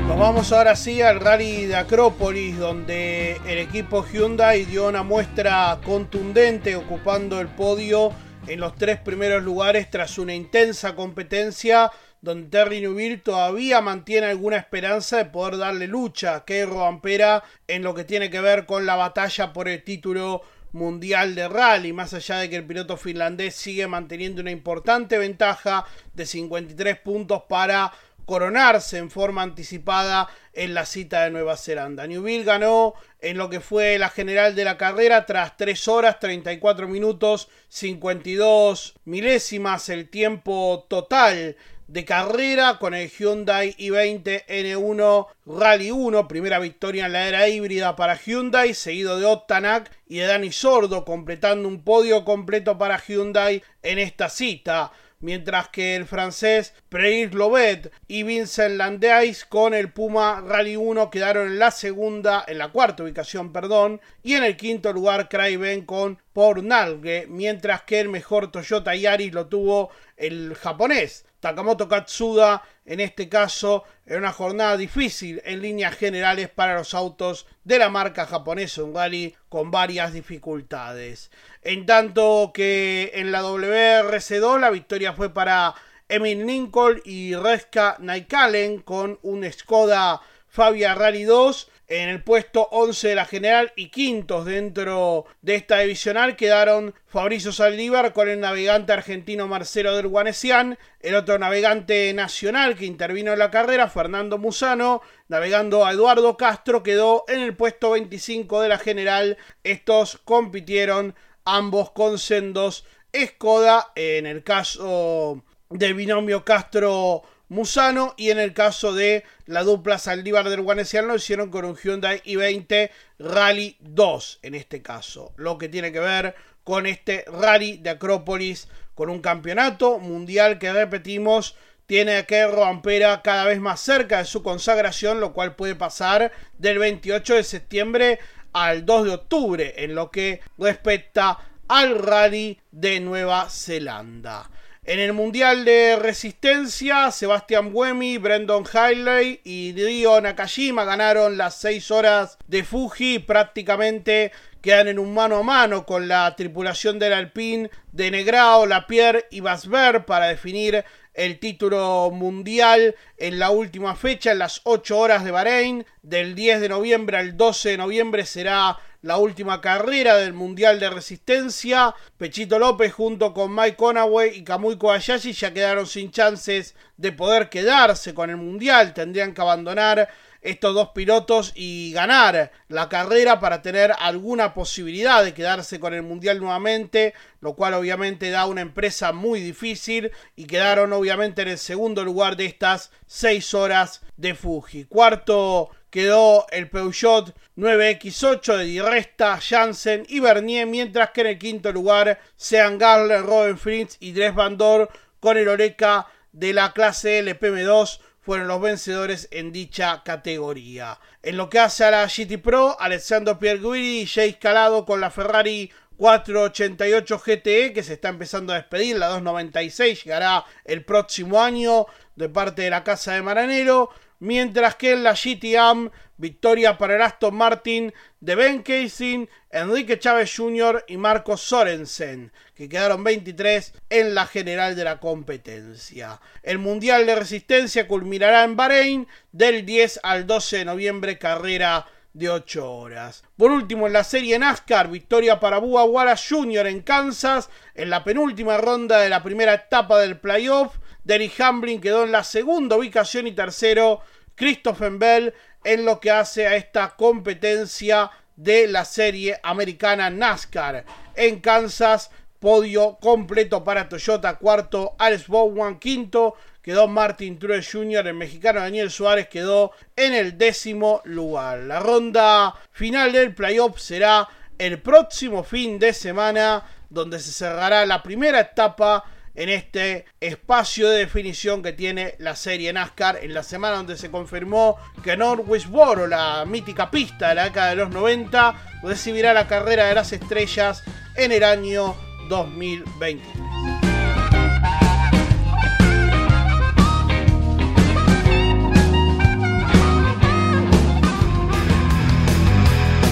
Nos 0.07 0.17
vamos 0.17 0.51
ahora 0.51 0.75
sí 0.75 1.03
al 1.03 1.19
rally 1.19 1.67
de 1.67 1.75
Acrópolis, 1.75 2.57
donde 2.57 3.39
el 3.45 3.59
equipo 3.59 4.03
Hyundai 4.11 4.65
dio 4.65 4.87
una 4.87 5.03
muestra 5.03 5.79
contundente 5.85 6.75
ocupando 6.75 7.39
el 7.39 7.49
podio 7.49 8.11
en 8.47 8.59
los 8.59 8.75
tres 8.75 8.97
primeros 8.97 9.43
lugares 9.43 9.87
tras 9.91 10.17
una 10.17 10.33
intensa 10.33 10.95
competencia 10.95 11.91
donde 12.23 12.47
Terry 12.47 12.79
Newville 12.79 13.17
todavía 13.17 13.81
mantiene 13.81 14.27
alguna 14.27 14.55
esperanza 14.55 15.17
de 15.17 15.25
poder 15.25 15.57
darle 15.57 15.87
lucha 15.87 16.35
a 16.35 16.45
Keiro 16.45 16.85
Ampera 16.85 17.43
en 17.67 17.83
lo 17.83 17.93
que 17.93 18.05
tiene 18.05 18.29
que 18.29 18.39
ver 18.39 18.65
con 18.65 18.85
la 18.85 18.95
batalla 18.95 19.51
por 19.51 19.67
el 19.67 19.83
título 19.83 20.41
mundial 20.71 21.35
de 21.35 21.49
rally, 21.49 21.91
más 21.91 22.13
allá 22.13 22.37
de 22.37 22.49
que 22.49 22.55
el 22.55 22.65
piloto 22.65 22.95
finlandés 22.95 23.55
sigue 23.55 23.87
manteniendo 23.87 24.41
una 24.41 24.51
importante 24.51 25.17
ventaja 25.17 25.85
de 26.13 26.25
53 26.25 26.97
puntos 26.99 27.43
para 27.49 27.91
coronarse 28.25 28.99
en 28.99 29.11
forma 29.11 29.41
anticipada 29.41 30.29
en 30.53 30.73
la 30.73 30.85
cita 30.85 31.25
de 31.25 31.31
Nueva 31.31 31.57
Zelanda. 31.57 32.07
Newville 32.07 32.45
ganó 32.45 32.93
en 33.19 33.37
lo 33.37 33.49
que 33.49 33.59
fue 33.59 33.97
la 33.99 34.09
general 34.09 34.55
de 34.55 34.63
la 34.63 34.77
carrera 34.77 35.25
tras 35.25 35.57
3 35.57 35.87
horas 35.89 36.21
34 36.21 36.87
minutos 36.87 37.49
52 37.67 38.93
milésimas 39.03 39.89
el 39.89 40.07
tiempo 40.07 40.85
total 40.87 41.57
de 41.87 42.05
carrera 42.05 42.77
con 42.79 42.93
el 42.93 43.09
Hyundai 43.09 43.75
i20 43.77 44.45
N1 44.47 45.27
Rally 45.45 45.91
1, 45.91 46.27
primera 46.27 46.59
victoria 46.59 47.05
en 47.05 47.13
la 47.13 47.27
era 47.27 47.47
híbrida 47.47 47.95
para 47.95 48.15
Hyundai, 48.15 48.73
seguido 48.73 49.19
de 49.19 49.25
Ottanak 49.25 49.91
y 50.07 50.17
de 50.17 50.25
Dani 50.25 50.51
Sordo, 50.51 51.05
completando 51.05 51.67
un 51.67 51.83
podio 51.83 52.25
completo 52.25 52.77
para 52.77 53.01
Hyundai 53.01 53.63
en 53.81 53.99
esta 53.99 54.29
cita 54.29 54.91
mientras 55.23 55.69
que 55.69 55.95
el 55.95 56.05
francés 56.05 56.73
Preir 56.89 57.33
Lobet 57.33 57.91
y 58.07 58.23
Vincent 58.23 58.75
Landais 58.75 59.45
con 59.45 59.73
el 59.73 59.89
Puma 59.89 60.43
Rally 60.45 60.75
1 60.75 61.09
quedaron 61.09 61.47
en 61.47 61.59
la 61.59 61.71
segunda, 61.71 62.43
en 62.45 62.57
la 62.57 62.73
cuarta 62.73 63.03
ubicación, 63.03 63.53
perdón, 63.53 64.01
y 64.21 64.33
en 64.33 64.43
el 64.43 64.57
quinto 64.57 64.91
lugar 64.91 65.29
Craven 65.29 65.85
con 65.85 66.19
Pornalge, 66.33 67.25
mientras 67.29 67.83
que 67.83 68.01
el 68.01 68.09
mejor 68.09 68.51
Toyota 68.51 68.95
Yaris 68.95 69.33
lo 69.33 69.47
tuvo 69.47 69.91
el 70.17 70.55
japonés 70.55 71.25
Takamoto 71.43 71.89
Katsuda, 71.89 72.63
en 72.85 73.01
este 73.01 73.27
caso, 73.27 73.83
en 74.05 74.19
una 74.19 74.31
jornada 74.31 74.77
difícil 74.77 75.41
en 75.43 75.61
líneas 75.61 75.93
generales 75.93 76.47
para 76.47 76.75
los 76.75 76.93
autos 76.93 77.47
de 77.65 77.79
la 77.79 77.89
marca 77.89 78.25
japonesa 78.25 78.81
un 78.81 78.95
rally 78.95 79.35
con 79.49 79.69
varias 79.69 80.13
dificultades. 80.13 81.31
En 81.61 81.85
tanto 81.85 82.51
que 82.53 83.11
en 83.15 83.33
la 83.33 83.41
WRC2 83.41 84.57
la 84.57 84.69
victoria 84.69 85.11
fue 85.11 85.33
para 85.33 85.75
Emil 86.07 86.45
Lincoln 86.47 87.01
y 87.03 87.35
Reska 87.35 87.97
Naikalen 87.99 88.79
con 88.79 89.19
un 89.21 89.43
Skoda 89.51 90.21
Fabia 90.47 90.95
Rally 90.95 91.25
2 91.25 91.71
En 91.95 92.09
el 92.09 92.23
puesto 92.23 92.69
11 92.71 93.09
de 93.09 93.13
la 93.13 93.25
general 93.25 93.71
y 93.75 93.89
quintos 93.89 94.45
dentro 94.45 95.27
de 95.43 95.53
esta 95.53 95.77
divisional 95.77 96.35
quedaron 96.35 96.95
Fabricio 97.05 97.51
Saldívar 97.51 98.13
con 98.13 98.27
el 98.27 98.39
navegante 98.39 98.93
argentino 98.93 99.47
Marcelo 99.47 99.95
del 99.95 100.07
Guanesian, 100.07 100.79
el 101.01 101.13
otro 101.13 101.37
navegante 101.37 102.11
nacional 102.15 102.75
que 102.75 102.87
intervino 102.87 103.31
en 103.31 103.37
la 103.37 103.51
carrera, 103.51 103.91
Fernando 103.91 104.39
Musano, 104.39 105.03
navegando 105.27 105.85
a 105.85 105.91
Eduardo 105.91 106.35
Castro, 106.35 106.81
quedó 106.81 107.25
en 107.27 107.41
el 107.41 107.55
puesto 107.55 107.91
25 107.91 108.61
de 108.61 108.69
la 108.69 108.79
general. 108.79 109.37
Estos 109.63 110.17
compitieron 110.17 111.13
ambos 111.45 111.91
con 111.91 112.17
sendos 112.17 112.85
Escoda, 113.11 113.91
en 113.93 114.25
el 114.25 114.43
caso 114.43 115.43
del 115.69 115.93
binomio 115.93 116.43
Castro 116.43 117.21
Musano 117.53 118.15
y 118.17 118.31
en 118.31 118.39
el 118.39 118.53
caso 118.53 118.93
de 118.93 119.23
la 119.45 119.63
dupla 119.63 119.99
Saldívar 119.99 120.49
del 120.49 120.61
Guanesiano 120.61 121.09
lo 121.09 121.15
hicieron 121.15 121.51
con 121.51 121.65
un 121.65 121.77
Hyundai 121.77 122.21
i20 122.25 122.89
Rally 123.19 123.77
2 123.79 124.39
en 124.41 124.55
este 124.55 124.81
caso, 124.81 125.33
lo 125.37 125.57
que 125.57 125.69
tiene 125.69 125.91
que 125.91 125.99
ver 125.99 126.35
con 126.63 126.87
este 126.87 127.25
Rally 127.27 127.77
de 127.77 127.91
Acrópolis 127.91 128.67
con 128.95 129.09
un 129.09 129.21
campeonato 129.21 129.99
mundial 129.99 130.57
que 130.57 130.73
repetimos 130.73 131.55
tiene 131.85 132.17
a 132.17 132.25
Kerro 132.25 132.65
Ampera 132.65 133.21
cada 133.21 133.45
vez 133.45 133.59
más 133.59 133.79
cerca 133.79 134.17
de 134.17 134.25
su 134.25 134.41
consagración, 134.41 135.19
lo 135.19 135.33
cual 135.33 135.55
puede 135.55 135.75
pasar 135.75 136.31
del 136.57 136.79
28 136.79 137.35
de 137.35 137.43
septiembre 137.43 138.19
al 138.53 138.85
2 138.85 139.05
de 139.05 139.11
octubre 139.11 139.73
en 139.77 139.93
lo 139.93 140.09
que 140.09 140.41
respecta 140.57 141.37
al 141.67 141.99
rally 141.99 142.59
de 142.71 142.99
Nueva 142.99 143.47
Zelanda. 143.49 144.49
En 144.85 144.99
el 144.99 145.13
Mundial 145.13 145.63
de 145.63 145.95
Resistencia, 145.95 147.09
Sebastián 147.11 147.71
Buemi, 147.71 148.17
Brendan 148.17 148.65
Hiley 148.65 149.39
y 149.45 149.71
Dio 149.71 150.19
Nakajima 150.19 150.83
ganaron 150.83 151.37
las 151.37 151.55
6 151.61 151.89
horas 151.91 152.37
de 152.47 152.65
Fuji. 152.65 153.19
Prácticamente 153.19 154.33
quedan 154.61 154.89
en 154.89 154.99
un 154.99 155.13
mano 155.13 155.37
a 155.37 155.43
mano 155.43 155.85
con 155.85 156.09
la 156.09 156.35
tripulación 156.35 156.99
del 156.99 157.13
Alpine 157.13 157.69
de 157.93 158.11
Negrao, 158.11 158.65
Lapierre 158.65 159.25
y 159.31 159.39
Basber 159.39 160.03
para 160.03 160.27
definir 160.27 160.83
el 161.13 161.39
título 161.39 162.09
mundial 162.11 162.95
en 163.17 163.39
la 163.39 163.51
última 163.51 163.95
fecha, 163.95 164.31
en 164.31 164.39
las 164.39 164.61
8 164.63 164.97
horas 164.97 165.23
de 165.23 165.31
Bahrein. 165.31 165.85
Del 166.01 166.35
10 166.35 166.61
de 166.61 166.69
noviembre 166.69 167.17
al 167.17 167.37
12 167.37 167.69
de 167.69 167.77
noviembre 167.77 168.25
será 168.25 168.77
la 169.03 169.17
última 169.17 169.61
carrera 169.61 170.15
del 170.15 170.33
Mundial 170.33 170.79
de 170.79 170.89
Resistencia. 170.89 171.93
Pechito 172.17 172.57
López 172.57 172.93
junto 172.93 173.33
con 173.33 173.53
Mike 173.53 173.75
Conaway 173.75 174.37
y 174.37 174.43
Kamui 174.43 174.77
Kobayashi 174.77 175.33
ya 175.33 175.53
quedaron 175.53 175.85
sin 175.85 176.11
chances 176.11 176.75
de 176.97 177.11
poder 177.11 177.49
quedarse 177.49 178.13
con 178.13 178.29
el 178.29 178.37
Mundial. 178.37 178.93
Tendrían 178.93 179.33
que 179.33 179.41
abandonar 179.41 180.09
estos 180.43 180.75
dos 180.75 180.89
pilotos 180.89 181.53
y 181.55 181.91
ganar 181.93 182.51
la 182.67 182.89
carrera 182.89 183.39
para 183.39 183.61
tener 183.61 183.93
alguna 183.97 184.53
posibilidad 184.53 185.23
de 185.23 185.33
quedarse 185.33 185.79
con 185.79 185.93
el 185.93 186.03
Mundial 186.03 186.39
nuevamente, 186.39 187.13
lo 187.39 187.55
cual 187.55 187.73
obviamente 187.73 188.29
da 188.29 188.45
una 188.45 188.61
empresa 188.61 189.13
muy 189.13 189.39
difícil 189.39 190.11
y 190.35 190.45
quedaron 190.45 190.93
obviamente 190.93 191.41
en 191.41 191.47
el 191.47 191.57
segundo 191.57 192.03
lugar 192.03 192.35
de 192.35 192.45
estas 192.45 192.91
seis 193.07 193.53
horas 193.53 194.01
de 194.17 194.35
Fuji. 194.35 194.85
Cuarto 194.85 195.69
quedó 195.89 196.45
el 196.49 196.69
Peugeot 196.69 197.35
9X8 197.55 198.57
de 198.57 198.63
Di 198.65 198.81
Resta, 198.81 199.39
Janssen 199.39 200.05
y 200.09 200.19
Bernier, 200.19 200.67
mientras 200.67 201.11
que 201.11 201.21
en 201.21 201.27
el 201.27 201.39
quinto 201.39 201.71
lugar 201.71 202.19
sean 202.35 202.77
Garler, 202.77 203.23
Robin 203.23 203.57
Fritz 203.57 203.97
y 203.99 204.11
Dres 204.11 204.33
Van 204.33 204.57
Dor 204.57 204.89
con 205.19 205.37
el 205.37 205.47
Oreca 205.47 206.07
de 206.31 206.51
la 206.51 206.73
clase 206.73 207.23
LPM2 207.23 207.99
fueron 208.23 208.47
los 208.47 208.61
vencedores 208.61 209.27
en 209.31 209.51
dicha 209.51 210.01
categoría. 210.03 210.99
En 211.21 211.37
lo 211.37 211.49
que 211.49 211.59
hace 211.59 211.83
a 211.83 211.91
la 211.91 212.07
GT 212.07 212.41
Pro, 212.41 212.79
Alessandro 212.79 213.37
Pierguidi 213.37 214.01
y 214.01 214.07
Jay 214.07 214.33
Calado 214.35 214.85
con 214.85 215.01
la 215.01 215.11
Ferrari 215.11 215.71
488 215.97 217.19
GTE 217.19 217.73
que 217.73 217.83
se 217.83 217.93
está 217.93 218.09
empezando 218.09 218.53
a 218.53 218.55
despedir, 218.55 218.97
la 218.97 219.07
296 219.07 220.03
llegará 220.05 220.45
el 220.63 220.83
próximo 220.85 221.41
año 221.41 221.85
de 222.15 222.29
parte 222.29 222.63
de 222.63 222.69
la 222.69 222.83
casa 222.83 223.13
de 223.13 223.21
Maranero 223.21 223.89
mientras 224.19 224.75
que 224.75 224.93
en 224.93 225.03
la 225.03 225.13
GTAM, 225.13 225.91
victoria 226.17 226.77
para 226.77 226.95
el 226.95 227.01
Aston 227.01 227.35
Martin 227.35 227.93
de 228.19 228.35
Ben 228.35 228.61
Casey, 228.61 229.27
Enrique 229.51 229.99
Chávez 229.99 230.33
Jr. 230.35 230.85
y 230.87 230.97
Marcos 230.97 231.41
Sorensen, 231.41 232.31
que 232.55 232.69
quedaron 232.69 233.03
23 233.03 233.73
en 233.89 234.15
la 234.15 234.25
general 234.25 234.75
de 234.75 234.83
la 234.83 234.99
competencia. 234.99 236.21
El 236.41 236.59
Mundial 236.59 237.05
de 237.05 237.15
Resistencia 237.15 237.87
culminará 237.87 238.43
en 238.43 238.55
Bahrein 238.55 239.07
del 239.31 239.65
10 239.65 239.99
al 240.03 240.25
12 240.25 240.57
de 240.57 240.65
noviembre, 240.65 241.17
carrera 241.17 241.87
de 242.13 242.29
8 242.29 242.71
horas. 242.71 243.23
Por 243.37 243.51
último, 243.51 243.87
en 243.87 243.93
la 243.93 244.03
serie 244.03 244.37
NASCAR, 244.39 244.89
victoria 244.89 245.39
para 245.39 245.57
Bua 245.57 245.83
Wallace 245.83 246.33
Jr. 246.33 246.67
en 246.67 246.81
Kansas, 246.81 247.49
en 247.75 247.89
la 247.89 248.03
penúltima 248.03 248.57
ronda 248.57 248.99
de 248.99 249.09
la 249.09 249.23
primera 249.23 249.53
etapa 249.55 249.99
del 249.99 250.19
playoff. 250.19 250.77
Derry 251.03 251.31
Hamlin 251.39 251.81
quedó 251.81 252.03
en 252.03 252.11
la 252.11 252.23
segunda 252.23 252.77
ubicación 252.77 253.27
y 253.27 253.31
tercero 253.31 254.01
Christopher 254.35 254.91
Bell 254.91 255.33
en 255.63 255.85
lo 255.85 255.99
que 255.99 256.11
hace 256.11 256.47
a 256.47 256.55
esta 256.55 256.95
competencia 256.95 258.11
de 258.35 258.67
la 258.67 258.85
serie 258.85 259.39
americana 259.43 260.09
NASCAR. 260.09 260.85
En 261.15 261.39
Kansas, 261.39 262.09
podio 262.39 262.97
completo 262.99 263.63
para 263.63 263.87
Toyota, 263.87 264.35
cuarto 264.35 264.95
Alex 264.97 265.27
Bowen, 265.27 265.79
quinto 265.79 266.35
quedó 266.61 266.87
Martin 266.87 267.37
Truex 267.37 267.71
Jr., 267.71 268.07
el 268.07 268.13
mexicano 268.13 268.61
Daniel 268.61 268.89
Suárez 268.89 269.27
quedó 269.27 269.71
en 269.95 270.13
el 270.13 270.37
décimo 270.37 271.01
lugar. 271.03 271.59
La 271.59 271.79
ronda 271.79 272.55
final 272.71 273.11
del 273.11 273.35
playoff 273.35 273.79
será 273.79 274.27
el 274.57 274.81
próximo 274.81 275.43
fin 275.43 275.77
de 275.77 275.93
semana, 275.93 276.63
donde 276.89 277.19
se 277.19 277.31
cerrará 277.31 277.85
la 277.85 278.01
primera 278.01 278.39
etapa 278.39 279.03
en 279.35 279.49
este 279.49 280.05
espacio 280.19 280.89
de 280.89 280.99
definición 280.99 281.63
que 281.63 281.73
tiene 281.73 282.15
la 282.19 282.35
serie 282.35 282.71
NASCAR 282.71 283.19
en 283.21 283.33
la 283.33 283.43
semana 283.43 283.77
donde 283.77 283.97
se 283.97 284.11
confirmó 284.11 284.77
que 285.03 285.17
Northwestboro, 285.17 286.07
la 286.07 286.45
mítica 286.45 286.91
pista 286.91 287.29
de 287.29 287.35
la 287.35 287.43
década 287.45 287.69
de 287.69 287.75
los 287.75 287.89
90, 287.89 288.79
recibirá 288.83 289.33
la 289.33 289.47
carrera 289.47 289.85
de 289.85 289.95
las 289.95 290.11
estrellas 290.13 290.83
en 291.15 291.31
el 291.31 291.43
año 291.43 291.95
2020. 292.29 293.82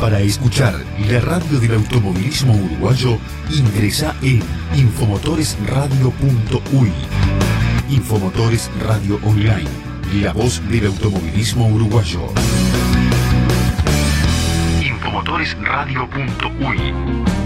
Para 0.01 0.19
escuchar 0.19 0.73
la 1.11 1.19
radio 1.19 1.59
del 1.59 1.75
automovilismo 1.75 2.55
uruguayo, 2.55 3.19
ingresa 3.51 4.15
en 4.23 4.41
infomotoresradio.uy. 4.75 6.91
Infomotores 7.87 8.71
Radio 8.83 9.19
Online, 9.23 9.69
la 10.23 10.33
voz 10.33 10.59
del 10.69 10.87
automovilismo 10.87 11.67
uruguayo. 11.67 12.33
Infomotoresradio.uy. 14.81 17.40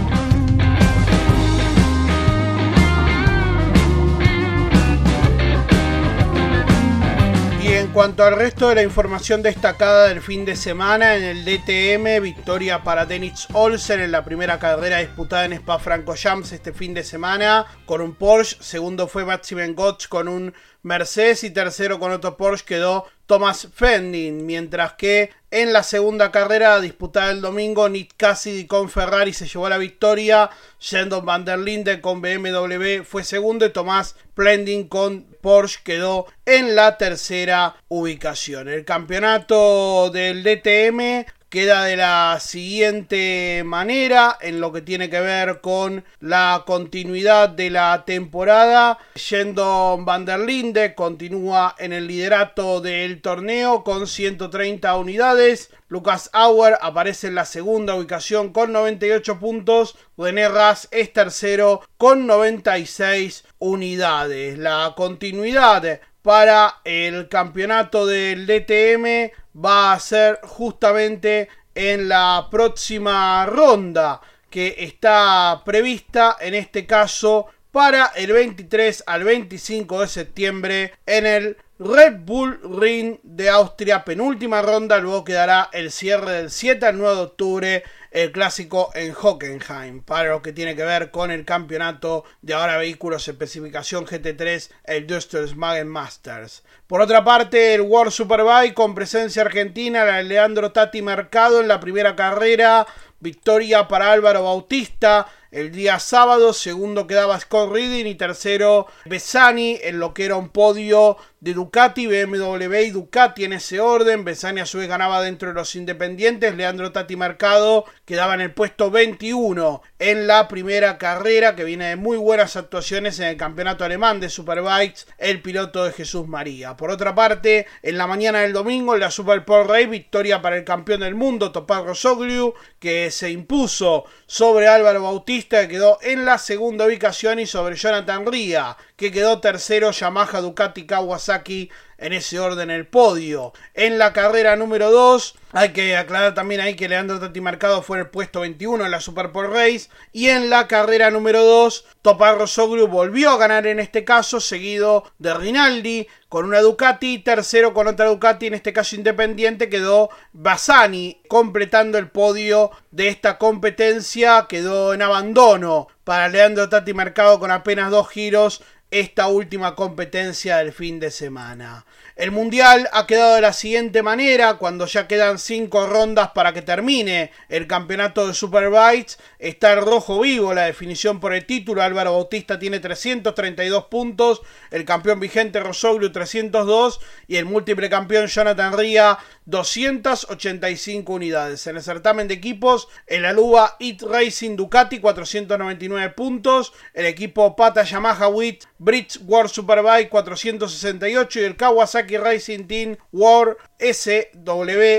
cuanto 7.96 8.24
al 8.24 8.36
resto 8.36 8.68
de 8.68 8.74
la 8.74 8.82
información 8.82 9.42
destacada 9.42 10.08
del 10.08 10.20
fin 10.20 10.44
de 10.44 10.54
semana, 10.54 11.16
en 11.16 11.24
el 11.24 11.46
DTM, 11.46 12.22
victoria 12.22 12.82
para 12.82 13.06
Dennis 13.06 13.48
Olsen 13.54 14.00
en 14.00 14.12
la 14.12 14.22
primera 14.22 14.58
carrera 14.58 14.98
disputada 14.98 15.46
en 15.46 15.54
Spa 15.54 15.78
Francorchamps 15.78 16.52
este 16.52 16.74
fin 16.74 16.92
de 16.92 17.02
semana 17.02 17.64
con 17.86 18.02
un 18.02 18.14
Porsche. 18.14 18.58
Segundo 18.60 19.08
fue 19.08 19.24
Maximen 19.24 19.74
Gotch 19.74 20.08
con 20.08 20.28
un 20.28 20.52
Mercedes 20.86 21.42
y 21.42 21.50
tercero 21.50 21.98
con 21.98 22.12
otro 22.12 22.36
Porsche 22.36 22.64
quedó 22.64 23.06
Thomas 23.26 23.66
Fending, 23.74 24.46
mientras 24.46 24.92
que 24.92 25.30
en 25.50 25.72
la 25.72 25.82
segunda 25.82 26.30
carrera 26.30 26.80
disputada 26.80 27.32
el 27.32 27.40
domingo, 27.40 27.88
Nick 27.88 28.12
Cassidy 28.16 28.68
con 28.68 28.88
Ferrari 28.88 29.32
se 29.32 29.48
llevó 29.48 29.68
la 29.68 29.78
victoria, 29.78 30.48
Sheldon 30.78 31.26
van 31.26 31.44
der 31.44 31.58
Linde 31.58 32.00
con 32.00 32.22
BMW 32.22 33.02
fue 33.02 33.24
segundo 33.24 33.66
y 33.66 33.70
Thomas 33.70 34.14
Plending 34.34 34.86
con 34.86 35.24
Porsche 35.40 35.80
quedó 35.82 36.26
en 36.44 36.76
la 36.76 36.96
tercera 36.98 37.74
ubicación. 37.88 38.68
El 38.68 38.84
campeonato 38.84 40.10
del 40.10 40.44
DTM 40.44 41.26
queda 41.48 41.84
de 41.84 41.96
la 41.96 42.38
siguiente 42.40 43.62
manera 43.64 44.36
en 44.40 44.60
lo 44.60 44.72
que 44.72 44.82
tiene 44.82 45.08
que 45.08 45.20
ver 45.20 45.60
con 45.60 46.04
la 46.20 46.64
continuidad 46.66 47.48
de 47.48 47.70
la 47.70 48.04
temporada. 48.04 48.98
Shendon 49.14 50.04
van 50.04 50.24
der 50.24 50.40
Linde 50.40 50.94
continúa 50.94 51.74
en 51.78 51.92
el 51.92 52.06
liderato 52.06 52.80
del 52.80 53.22
torneo 53.22 53.84
con 53.84 54.06
130 54.06 54.96
unidades. 54.96 55.70
Lucas 55.88 56.30
Auer 56.32 56.76
aparece 56.80 57.28
en 57.28 57.36
la 57.36 57.44
segunda 57.44 57.94
ubicación 57.94 58.52
con 58.52 58.72
98 58.72 59.38
puntos. 59.38 59.96
René 60.18 60.48
Ras 60.48 60.88
es 60.90 61.12
tercero 61.12 61.82
con 61.96 62.26
96 62.26 63.44
unidades. 63.58 64.58
La 64.58 64.94
continuidad 64.96 66.00
para 66.26 66.80
el 66.82 67.28
campeonato 67.28 68.04
del 68.04 68.48
DTM 68.48 69.30
va 69.64 69.92
a 69.92 70.00
ser 70.00 70.40
justamente 70.42 71.48
en 71.72 72.08
la 72.08 72.48
próxima 72.50 73.46
ronda 73.46 74.20
que 74.50 74.74
está 74.76 75.62
prevista 75.64 76.36
en 76.40 76.54
este 76.54 76.84
caso 76.84 77.46
para 77.70 78.06
el 78.16 78.32
23 78.32 79.04
al 79.06 79.22
25 79.22 80.00
de 80.00 80.08
septiembre 80.08 80.94
en 81.06 81.26
el 81.26 81.56
Red 81.78 82.20
Bull 82.24 82.58
Ring 82.80 83.18
de 83.22 83.48
Austria, 83.48 84.04
penúltima 84.04 84.62
ronda, 84.62 84.98
luego 84.98 85.22
quedará 85.24 85.68
el 85.72 85.92
cierre 85.92 86.32
del 86.32 86.50
7 86.50 86.86
al 86.86 86.98
9 86.98 87.14
de 87.14 87.22
octubre, 87.22 87.82
el 88.16 88.32
clásico 88.32 88.90
en 88.94 89.12
Hockenheim, 89.12 90.00
para 90.00 90.30
lo 90.30 90.40
que 90.40 90.54
tiene 90.54 90.74
que 90.74 90.84
ver 90.84 91.10
con 91.10 91.30
el 91.30 91.44
campeonato 91.44 92.24
de 92.40 92.54
ahora 92.54 92.78
vehículos 92.78 93.28
especificación 93.28 94.06
GT3, 94.06 94.70
el 94.84 95.06
Magen 95.54 95.88
Masters. 95.88 96.62
Por 96.86 97.02
otra 97.02 97.22
parte, 97.24 97.74
el 97.74 97.82
World 97.82 98.12
Superbike 98.12 98.72
con 98.72 98.94
presencia 98.94 99.42
argentina, 99.42 100.06
la 100.06 100.22
Leandro 100.22 100.72
Tati 100.72 101.02
Mercado 101.02 101.60
en 101.60 101.68
la 101.68 101.78
primera 101.78 102.16
carrera, 102.16 102.86
victoria 103.20 103.86
para 103.86 104.12
Álvaro 104.12 104.44
Bautista, 104.44 105.26
el 105.50 105.72
día 105.72 105.98
sábado, 105.98 106.52
segundo 106.52 107.06
quedaba 107.06 107.38
Scott 107.38 107.72
Reading 107.72 108.06
y 108.06 108.14
tercero 108.14 108.86
Besani 109.04 109.78
en 109.82 109.98
lo 109.98 110.12
que 110.12 110.24
era 110.24 110.36
un 110.36 110.48
podio 110.48 111.16
de 111.40 111.54
Ducati, 111.54 112.06
BMW 112.06 112.74
y 112.86 112.90
Ducati 112.90 113.44
en 113.44 113.52
ese 113.52 113.78
orden. 113.78 114.24
Besani 114.24 114.60
a 114.60 114.66
su 114.66 114.78
vez 114.78 114.88
ganaba 114.88 115.22
dentro 115.22 115.48
de 115.48 115.54
los 115.54 115.76
independientes. 115.76 116.56
Leandro 116.56 116.90
Tati 116.90 117.14
Mercado 117.14 117.84
quedaba 118.04 118.34
en 118.34 118.40
el 118.40 118.52
puesto 118.52 118.90
21 118.90 119.82
en 119.98 120.26
la 120.26 120.48
primera 120.48 120.98
carrera 120.98 121.54
que 121.54 121.64
viene 121.64 121.90
de 121.90 121.96
muy 121.96 122.16
buenas 122.16 122.56
actuaciones 122.56 123.20
en 123.20 123.28
el 123.28 123.36
campeonato 123.36 123.84
alemán 123.84 124.18
de 124.18 124.28
Superbikes, 124.28 125.06
el 125.18 125.40
piloto 125.40 125.84
de 125.84 125.92
Jesús 125.92 126.26
María. 126.26 126.76
Por 126.76 126.90
otra 126.90 127.14
parte, 127.14 127.66
en 127.82 127.96
la 127.96 128.06
mañana 128.06 128.40
del 128.40 128.52
domingo 128.52 128.94
en 128.94 129.00
la 129.00 129.10
Super 129.10 129.44
Pole 129.44 129.64
Race, 129.64 129.86
victoria 129.86 130.42
para 130.42 130.56
el 130.56 130.64
campeón 130.64 131.00
del 131.00 131.14
mundo, 131.14 131.52
Topaz 131.52 131.84
Rosogliu, 131.84 132.54
que 132.80 133.10
se 133.10 133.30
impuso 133.30 134.04
sobre 134.26 134.68
Álvaro 134.68 135.02
Bautista, 135.02 135.35
que 135.44 135.68
quedó 135.68 135.98
en 136.02 136.24
la 136.24 136.38
segunda 136.38 136.86
ubicación, 136.86 137.38
y 137.38 137.46
sobre 137.46 137.76
Jonathan 137.76 138.26
Ría, 138.26 138.76
que 138.96 139.12
quedó 139.12 139.40
tercero, 139.40 139.90
Yamaha, 139.90 140.40
Ducati, 140.40 140.86
Kawasaki 140.86 141.70
en 141.98 142.12
ese 142.12 142.38
orden 142.38 142.70
el 142.70 142.86
podio. 142.86 143.52
En 143.74 143.98
la 143.98 144.12
carrera 144.12 144.56
número 144.56 144.90
2, 144.90 145.34
hay 145.52 145.72
que 145.72 145.96
aclarar 145.96 146.34
también 146.34 146.60
ahí 146.60 146.74
que 146.74 146.88
Leandro 146.88 147.18
Tati 147.18 147.40
Marcado 147.40 147.82
fue 147.82 147.98
el 147.98 148.08
puesto 148.08 148.40
21 148.40 148.84
en 148.84 148.90
la 148.90 149.00
Super 149.00 149.32
Pole 149.32 149.48
Race. 149.48 149.88
Y 150.12 150.28
en 150.28 150.50
la 150.50 150.68
carrera 150.68 151.10
número 151.10 151.42
2, 151.42 151.84
Toparro 152.02 152.46
Soglu 152.46 152.88
volvió 152.88 153.30
a 153.30 153.38
ganar 153.38 153.66
en 153.66 153.80
este 153.80 154.04
caso, 154.04 154.40
seguido 154.40 155.04
de 155.18 155.34
Rinaldi 155.34 156.06
con 156.28 156.44
una 156.44 156.60
Ducati. 156.60 157.20
Tercero 157.20 157.72
con 157.72 157.88
otra 157.88 158.06
Ducati, 158.06 158.46
en 158.46 158.54
este 158.54 158.72
caso 158.72 158.96
independiente, 158.96 159.70
quedó 159.70 160.10
Bassani, 160.32 161.22
completando 161.28 161.96
el 161.98 162.10
podio 162.10 162.70
de 162.90 163.08
esta 163.08 163.38
competencia. 163.38 164.46
Quedó 164.48 164.92
en 164.92 165.02
abandono 165.02 165.88
para 166.04 166.28
Leandro 166.28 166.68
Tati 166.68 166.92
Mercado 166.94 167.40
con 167.40 167.50
apenas 167.50 167.90
dos 167.90 168.08
giros 168.08 168.62
esta 168.90 169.26
última 169.26 169.74
competencia 169.74 170.58
del 170.58 170.72
fin 170.72 171.00
de 171.00 171.10
semana. 171.10 171.84
El 172.14 172.30
mundial 172.30 172.88
ha 172.92 173.06
quedado 173.06 173.34
de 173.34 173.40
la 173.42 173.52
siguiente 173.52 174.02
manera, 174.02 174.54
cuando 174.54 174.86
ya 174.86 175.06
quedan 175.06 175.38
cinco 175.38 175.86
rondas 175.86 176.30
para 176.34 176.54
que 176.54 176.62
termine 176.62 177.30
el 177.48 177.66
campeonato 177.66 178.26
de 178.26 178.32
Superbikes, 178.32 179.16
está 179.38 179.72
el 179.72 179.82
rojo 179.82 180.20
vivo, 180.20 180.54
la 180.54 180.64
definición 180.64 181.20
por 181.20 181.34
el 181.34 181.44
título, 181.44 181.82
Álvaro 181.82 182.12
Bautista 182.12 182.58
tiene 182.58 182.80
332 182.80 183.84
puntos, 183.86 184.40
el 184.70 184.84
campeón 184.84 185.20
vigente 185.20 185.60
Rosoglu 185.60 186.10
302 186.10 187.00
y 187.26 187.36
el 187.36 187.44
múltiple 187.44 187.90
campeón 187.90 188.28
Jonathan 188.28 188.78
Ria 188.78 189.18
285 189.44 191.12
unidades. 191.12 191.66
En 191.66 191.76
el 191.76 191.82
certamen 191.82 192.28
de 192.28 192.34
equipos, 192.34 192.88
el 193.06 193.24
Aluba 193.24 193.76
It 193.78 194.02
Racing 194.02 194.56
Ducati 194.56 195.00
499 195.00 196.14
puntos, 196.14 196.72
el 196.94 197.06
equipo 197.06 197.54
Pata 197.56 197.82
Yamaha 197.82 198.28
Wit 198.28 198.64
Brits 198.78 199.20
World 199.24 199.50
Superbike 199.50 200.10
468 200.10 201.40
y 201.40 201.44
el 201.44 201.56
Kawasaki 201.56 202.16
Racing 202.18 202.64
Team 202.66 202.96
World 203.12 203.56
SWSBK, 203.78 204.94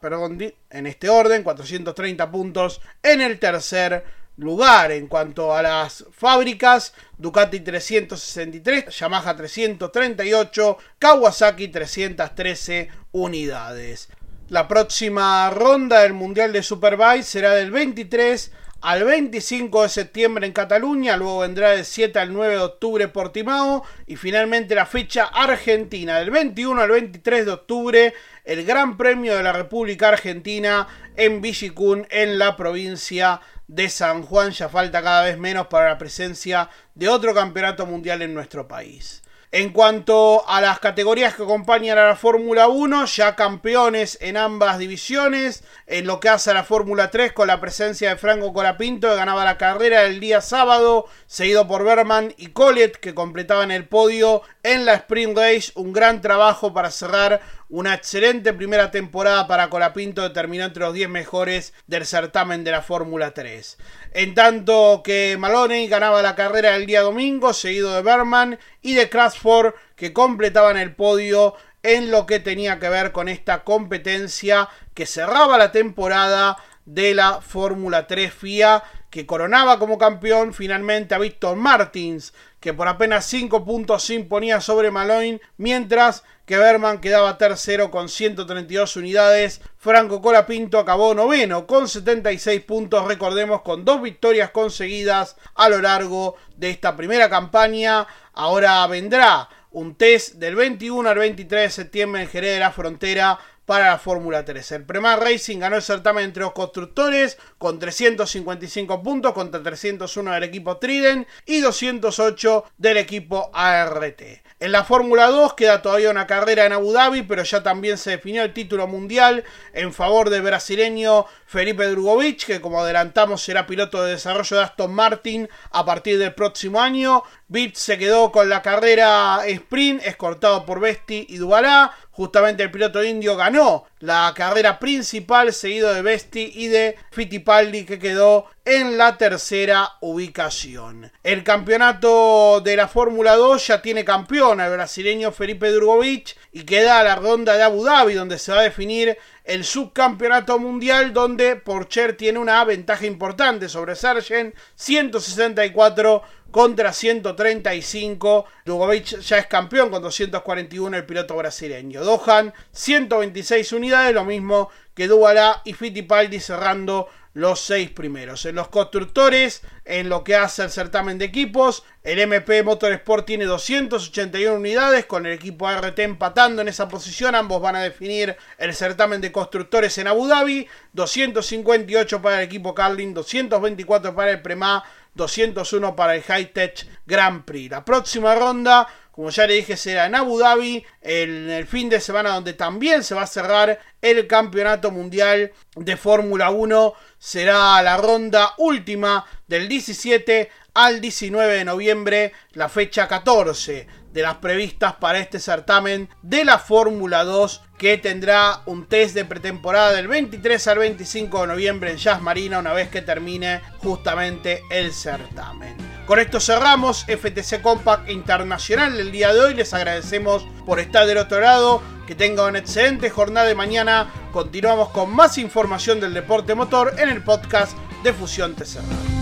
perdón, 0.00 0.38
en 0.68 0.86
este 0.86 1.08
orden, 1.08 1.42
430 1.42 2.30
puntos 2.30 2.80
en 3.02 3.22
el 3.22 3.38
tercer 3.38 4.04
lugar. 4.36 4.92
En 4.92 5.06
cuanto 5.06 5.54
a 5.54 5.62
las 5.62 6.04
fábricas, 6.12 6.92
Ducati 7.16 7.60
363, 7.60 8.94
Yamaha 8.98 9.36
338, 9.36 10.78
Kawasaki 10.98 11.68
313 11.68 12.88
unidades. 13.12 14.08
La 14.48 14.66
próxima 14.66 15.48
ronda 15.50 16.00
del 16.02 16.12
Mundial 16.12 16.52
de 16.52 16.62
Superbike 16.62 17.22
será 17.22 17.54
del 17.54 17.70
23 17.70 18.50
al 18.80 19.04
25 19.04 19.82
de 19.82 19.88
septiembre 19.90 20.46
en 20.46 20.52
Cataluña, 20.52 21.16
luego 21.16 21.40
vendrá 21.40 21.70
del 21.70 21.84
7 21.84 22.18
al 22.18 22.32
9 22.32 22.54
de 22.54 22.60
octubre 22.60 23.08
Portimao 23.08 23.84
y 24.06 24.16
finalmente 24.16 24.74
la 24.74 24.86
fecha 24.86 25.24
argentina 25.24 26.18
del 26.18 26.30
21 26.30 26.80
al 26.80 26.90
23 26.90 27.44
de 27.44 27.52
octubre 27.52 28.14
el 28.44 28.64
Gran 28.64 28.96
Premio 28.96 29.36
de 29.36 29.42
la 29.42 29.52
República 29.52 30.08
Argentina 30.08 30.88
en 31.16 31.42
Villicún 31.42 32.06
en 32.10 32.38
la 32.38 32.56
provincia 32.56 33.40
de 33.68 33.88
San 33.88 34.22
Juan. 34.22 34.50
Ya 34.50 34.68
falta 34.68 35.02
cada 35.02 35.24
vez 35.24 35.38
menos 35.38 35.66
para 35.66 35.90
la 35.90 35.98
presencia 35.98 36.70
de 36.94 37.08
otro 37.08 37.34
campeonato 37.34 37.86
mundial 37.86 38.22
en 38.22 38.34
nuestro 38.34 38.66
país. 38.66 39.22
En 39.52 39.70
cuanto 39.70 40.48
a 40.48 40.60
las 40.60 40.78
categorías 40.78 41.34
que 41.34 41.42
acompañan 41.42 41.98
a 41.98 42.06
la 42.06 42.14
Fórmula 42.14 42.68
1, 42.68 43.06
ya 43.06 43.34
campeones 43.34 44.16
en 44.20 44.36
ambas 44.36 44.78
divisiones. 44.78 45.64
En 45.88 46.06
lo 46.06 46.20
que 46.20 46.28
hace 46.28 46.52
a 46.52 46.54
la 46.54 46.62
Fórmula 46.62 47.10
3, 47.10 47.32
con 47.32 47.48
la 47.48 47.60
presencia 47.60 48.10
de 48.10 48.16
Franco 48.16 48.52
Colapinto, 48.52 49.08
que 49.08 49.16
ganaba 49.16 49.44
la 49.44 49.58
carrera 49.58 50.04
el 50.04 50.20
día 50.20 50.40
sábado, 50.40 51.06
seguido 51.26 51.66
por 51.66 51.82
Berman 51.82 52.32
y 52.36 52.50
Collet, 52.50 52.96
que 52.96 53.12
completaban 53.12 53.72
el 53.72 53.88
podio 53.88 54.42
en 54.62 54.84
la 54.84 54.94
Sprint 54.94 55.36
Race. 55.36 55.72
Un 55.74 55.92
gran 55.92 56.20
trabajo 56.20 56.72
para 56.72 56.90
cerrar 56.90 57.40
una 57.68 57.94
excelente 57.94 58.52
primera 58.52 58.90
temporada 58.90 59.46
para 59.46 59.70
Colapinto, 59.70 60.22
que 60.22 60.34
terminó 60.34 60.64
entre 60.64 60.82
los 60.82 60.94
10 60.94 61.08
mejores 61.08 61.72
del 61.86 62.06
certamen 62.06 62.64
de 62.64 62.72
la 62.72 62.82
Fórmula 62.82 63.32
3. 63.32 63.78
En 64.12 64.34
tanto 64.34 65.02
que 65.04 65.36
Maloney 65.38 65.88
ganaba 65.88 66.22
la 66.22 66.34
carrera 66.34 66.76
el 66.76 66.86
día 66.86 67.02
domingo, 67.02 67.52
seguido 67.52 67.94
de 67.94 68.02
Berman 68.02 68.58
y 68.82 68.94
de 68.94 69.08
Crashford, 69.08 69.74
que 69.96 70.12
completaban 70.12 70.76
el 70.76 70.94
podio 70.94 71.54
en 71.82 72.10
lo 72.10 72.26
que 72.26 72.40
tenía 72.40 72.78
que 72.78 72.88
ver 72.88 73.12
con 73.12 73.28
esta 73.28 73.64
competencia 73.64 74.68
que 74.94 75.06
cerraba 75.06 75.56
la 75.56 75.72
temporada 75.72 76.56
de 76.84 77.14
la 77.14 77.40
Fórmula 77.40 78.06
3 78.06 78.32
FIA, 78.32 78.82
que 79.10 79.26
coronaba 79.26 79.78
como 79.78 79.98
campeón 79.98 80.54
finalmente 80.54 81.14
a 81.14 81.18
Víctor 81.18 81.56
Martins, 81.56 82.32
que 82.60 82.72
por 82.72 82.86
apenas 82.88 83.26
5 83.26 83.64
puntos 83.64 84.04
se 84.04 84.14
imponía 84.14 84.60
sobre 84.60 84.90
Maloney, 84.90 85.40
mientras 85.56 86.22
que 86.46 86.58
Berman 86.58 87.00
quedaba 87.00 87.38
tercero 87.38 87.90
con 87.90 88.08
132 88.08 88.96
unidades. 88.96 89.60
Franco 89.76 90.20
Colapinto 90.20 90.78
acabó 90.78 91.14
noveno 91.14 91.66
con 91.66 91.88
76 91.88 92.62
puntos, 92.62 93.06
recordemos, 93.06 93.62
con 93.62 93.84
dos 93.84 94.02
victorias 94.02 94.50
conseguidas 94.50 95.36
a 95.54 95.68
lo 95.68 95.80
largo 95.80 96.36
de 96.56 96.70
esta 96.70 96.96
primera 96.96 97.28
campaña. 97.28 98.06
Ahora 98.32 98.86
vendrá 98.86 99.48
un 99.72 99.94
test 99.94 100.34
del 100.34 100.56
21 100.56 101.08
al 101.08 101.18
23 101.18 101.62
de 101.62 101.70
septiembre 101.70 102.22
en 102.22 102.28
Jerez 102.28 102.54
de 102.54 102.60
la 102.60 102.72
Frontera 102.72 103.38
para 103.70 103.90
la 103.90 103.98
Fórmula 103.98 104.44
3. 104.44 104.72
El 104.72 104.84
Premar 104.84 105.20
Racing 105.20 105.60
ganó 105.60 105.76
el 105.76 105.82
certamen 105.82 106.24
entre 106.24 106.42
los 106.42 106.50
constructores 106.50 107.38
con 107.56 107.78
355 107.78 109.00
puntos 109.00 109.32
contra 109.32 109.62
301 109.62 110.32
del 110.32 110.42
equipo 110.42 110.78
Triden 110.78 111.24
y 111.46 111.60
208 111.60 112.64
del 112.78 112.96
equipo 112.96 113.48
ART. 113.54 114.22
En 114.58 114.72
la 114.72 114.82
Fórmula 114.82 115.28
2 115.28 115.54
queda 115.54 115.82
todavía 115.82 116.10
una 116.10 116.26
carrera 116.26 116.66
en 116.66 116.72
Abu 116.72 116.92
Dhabi, 116.92 117.22
pero 117.22 117.44
ya 117.44 117.62
también 117.62 117.96
se 117.96 118.10
definió 118.10 118.42
el 118.42 118.52
título 118.52 118.88
mundial 118.88 119.44
en 119.72 119.94
favor 119.94 120.30
del 120.30 120.42
brasileño 120.42 121.26
Felipe 121.46 121.86
Drugovich, 121.86 122.46
que 122.46 122.60
como 122.60 122.80
adelantamos 122.80 123.40
será 123.40 123.66
piloto 123.66 124.02
de 124.02 124.12
desarrollo 124.12 124.56
de 124.56 124.62
Aston 124.64 124.92
Martin 124.92 125.48
a 125.70 125.84
partir 125.84 126.18
del 126.18 126.34
próximo 126.34 126.80
año. 126.80 127.22
Bit 127.48 127.76
se 127.76 127.98
quedó 127.98 128.30
con 128.30 128.48
la 128.48 128.62
carrera 128.62 129.40
sprint, 129.46 130.02
escortado 130.04 130.66
por 130.66 130.78
Besti 130.78 131.26
y 131.28 131.38
Duvalá. 131.38 131.92
Justamente 132.20 132.62
el 132.62 132.70
piloto 132.70 133.02
indio 133.02 133.34
ganó 133.34 133.86
la 134.00 134.30
carrera 134.36 134.78
principal, 134.78 135.54
seguido 135.54 135.94
de 135.94 136.02
Besti 136.02 136.52
y 136.54 136.68
de 136.68 136.98
Fittipaldi 137.12 137.86
que 137.86 137.98
quedó 137.98 138.44
en 138.66 138.98
la 138.98 139.16
tercera 139.16 139.92
ubicación. 140.02 141.10
El 141.22 141.42
campeonato 141.42 142.60
de 142.60 142.76
la 142.76 142.88
Fórmula 142.88 143.36
2 143.36 143.66
ya 143.68 143.80
tiene 143.80 144.04
campeón 144.04 144.60
al 144.60 144.70
brasileño 144.70 145.32
Felipe 145.32 145.72
Drugovich 145.72 146.36
y 146.52 146.64
queda 146.64 147.02
la 147.02 147.16
ronda 147.16 147.56
de 147.56 147.62
Abu 147.62 147.84
Dhabi 147.84 148.12
donde 148.12 148.38
se 148.38 148.52
va 148.52 148.60
a 148.60 148.64
definir 148.64 149.16
el 149.44 149.64
subcampeonato 149.64 150.58
mundial 150.58 151.14
donde 151.14 151.56
Porcher 151.56 152.16
tiene 152.16 152.38
una 152.38 152.62
ventaja 152.64 153.06
importante 153.06 153.68
sobre 153.70 153.96
Sargent 153.96 154.54
164 154.74 156.22
contra 156.50 156.92
135. 156.92 158.44
Dugovic 158.64 159.20
ya 159.20 159.38
es 159.38 159.46
campeón 159.46 159.90
con 159.90 160.02
241 160.02 160.96
el 160.96 161.06
piloto 161.06 161.36
brasileño. 161.36 162.02
Dohan 162.02 162.52
126 162.72 163.72
unidades, 163.72 164.14
lo 164.14 164.24
mismo 164.24 164.70
que 164.94 165.08
Dubala 165.08 165.62
y 165.64 165.72
Fittipaldi 165.72 166.40
cerrando 166.40 167.08
los 167.32 167.60
seis 167.60 167.90
primeros. 167.90 168.44
En 168.44 168.56
los 168.56 168.68
constructores, 168.68 169.62
en 169.84 170.08
lo 170.08 170.24
que 170.24 170.34
hace 170.34 170.64
el 170.64 170.70
certamen 170.70 171.16
de 171.18 171.26
equipos, 171.26 171.84
el 172.02 172.18
MP 172.18 172.62
Motorsport 172.62 173.24
tiene 173.24 173.44
281 173.44 174.56
unidades, 174.56 175.06
con 175.06 175.26
el 175.26 175.32
equipo 175.32 175.68
ART 175.68 175.98
empatando 176.00 176.60
en 176.62 176.68
esa 176.68 176.88
posición. 176.88 177.34
Ambos 177.34 177.62
van 177.62 177.76
a 177.76 177.82
definir 177.82 178.36
el 178.58 178.74
certamen 178.74 179.20
de 179.20 179.30
constructores 179.30 179.96
en 179.98 180.08
Abu 180.08 180.26
Dhabi. 180.26 180.66
258 180.92 182.20
para 182.20 182.38
el 182.38 182.46
equipo 182.46 182.74
Carlin, 182.74 183.14
224 183.14 184.14
para 184.14 184.32
el 184.32 184.42
Prema, 184.42 184.82
201 185.14 185.96
para 185.96 186.14
el 186.14 186.22
High 186.22 186.52
Tech 186.52 186.86
Grand 187.06 187.44
Prix. 187.44 187.70
La 187.70 187.84
próxima 187.84 188.34
ronda 188.34 188.88
como 189.20 189.28
ya 189.28 189.46
le 189.46 189.52
dije, 189.52 189.76
será 189.76 190.06
en 190.06 190.14
Abu 190.14 190.38
Dhabi, 190.38 190.82
en 191.02 191.50
el 191.50 191.66
fin 191.66 191.90
de 191.90 192.00
semana 192.00 192.30
donde 192.30 192.54
también 192.54 193.04
se 193.04 193.14
va 193.14 193.22
a 193.22 193.26
cerrar 193.26 193.78
el 194.00 194.26
Campeonato 194.26 194.90
Mundial 194.90 195.52
de 195.76 195.96
Fórmula 195.98 196.50
1. 196.50 196.94
Será 197.18 197.82
la 197.82 197.98
ronda 197.98 198.54
última 198.56 199.26
del 199.46 199.68
17 199.68 200.50
al 200.74 201.00
19 201.00 201.54
de 201.54 201.64
noviembre, 201.64 202.32
la 202.52 202.68
fecha 202.68 203.08
14 203.08 203.86
de 204.12 204.22
las 204.22 204.36
previstas 204.36 204.94
para 204.94 205.18
este 205.18 205.38
certamen 205.38 206.08
de 206.22 206.44
la 206.44 206.58
Fórmula 206.58 207.24
2 207.24 207.62
que 207.78 207.96
tendrá 207.96 208.62
un 208.66 208.86
test 208.86 209.14
de 209.14 209.24
pretemporada 209.24 209.92
del 209.92 210.08
23 210.08 210.66
al 210.66 210.78
25 210.78 211.40
de 211.42 211.46
noviembre 211.46 211.90
en 211.92 211.96
Jazz 211.96 212.20
Marina 212.20 212.58
una 212.58 212.72
vez 212.72 212.88
que 212.88 213.02
termine 213.02 213.60
justamente 213.78 214.62
el 214.70 214.92
certamen. 214.92 215.76
Con 216.06 216.18
esto 216.18 216.40
cerramos 216.40 217.04
FTC 217.04 217.62
Compact 217.62 218.10
Internacional 218.10 218.98
el 218.98 219.12
día 219.12 219.32
de 219.32 219.40
hoy. 219.40 219.54
Les 219.54 219.72
agradecemos 219.72 220.44
por 220.66 220.80
estar 220.80 221.06
del 221.06 221.18
otro 221.18 221.40
lado. 221.40 221.82
Que 222.04 222.16
tengan 222.16 222.48
una 222.48 222.58
excelente 222.58 223.10
jornada 223.10 223.46
de 223.46 223.54
mañana. 223.54 224.10
Continuamos 224.32 224.88
con 224.88 225.14
más 225.14 225.38
información 225.38 226.00
del 226.00 226.12
deporte 226.12 226.56
motor 226.56 226.94
en 226.98 227.10
el 227.10 227.22
podcast 227.22 227.78
de 228.02 228.12
Fusión 228.12 228.56
TC 228.56 229.19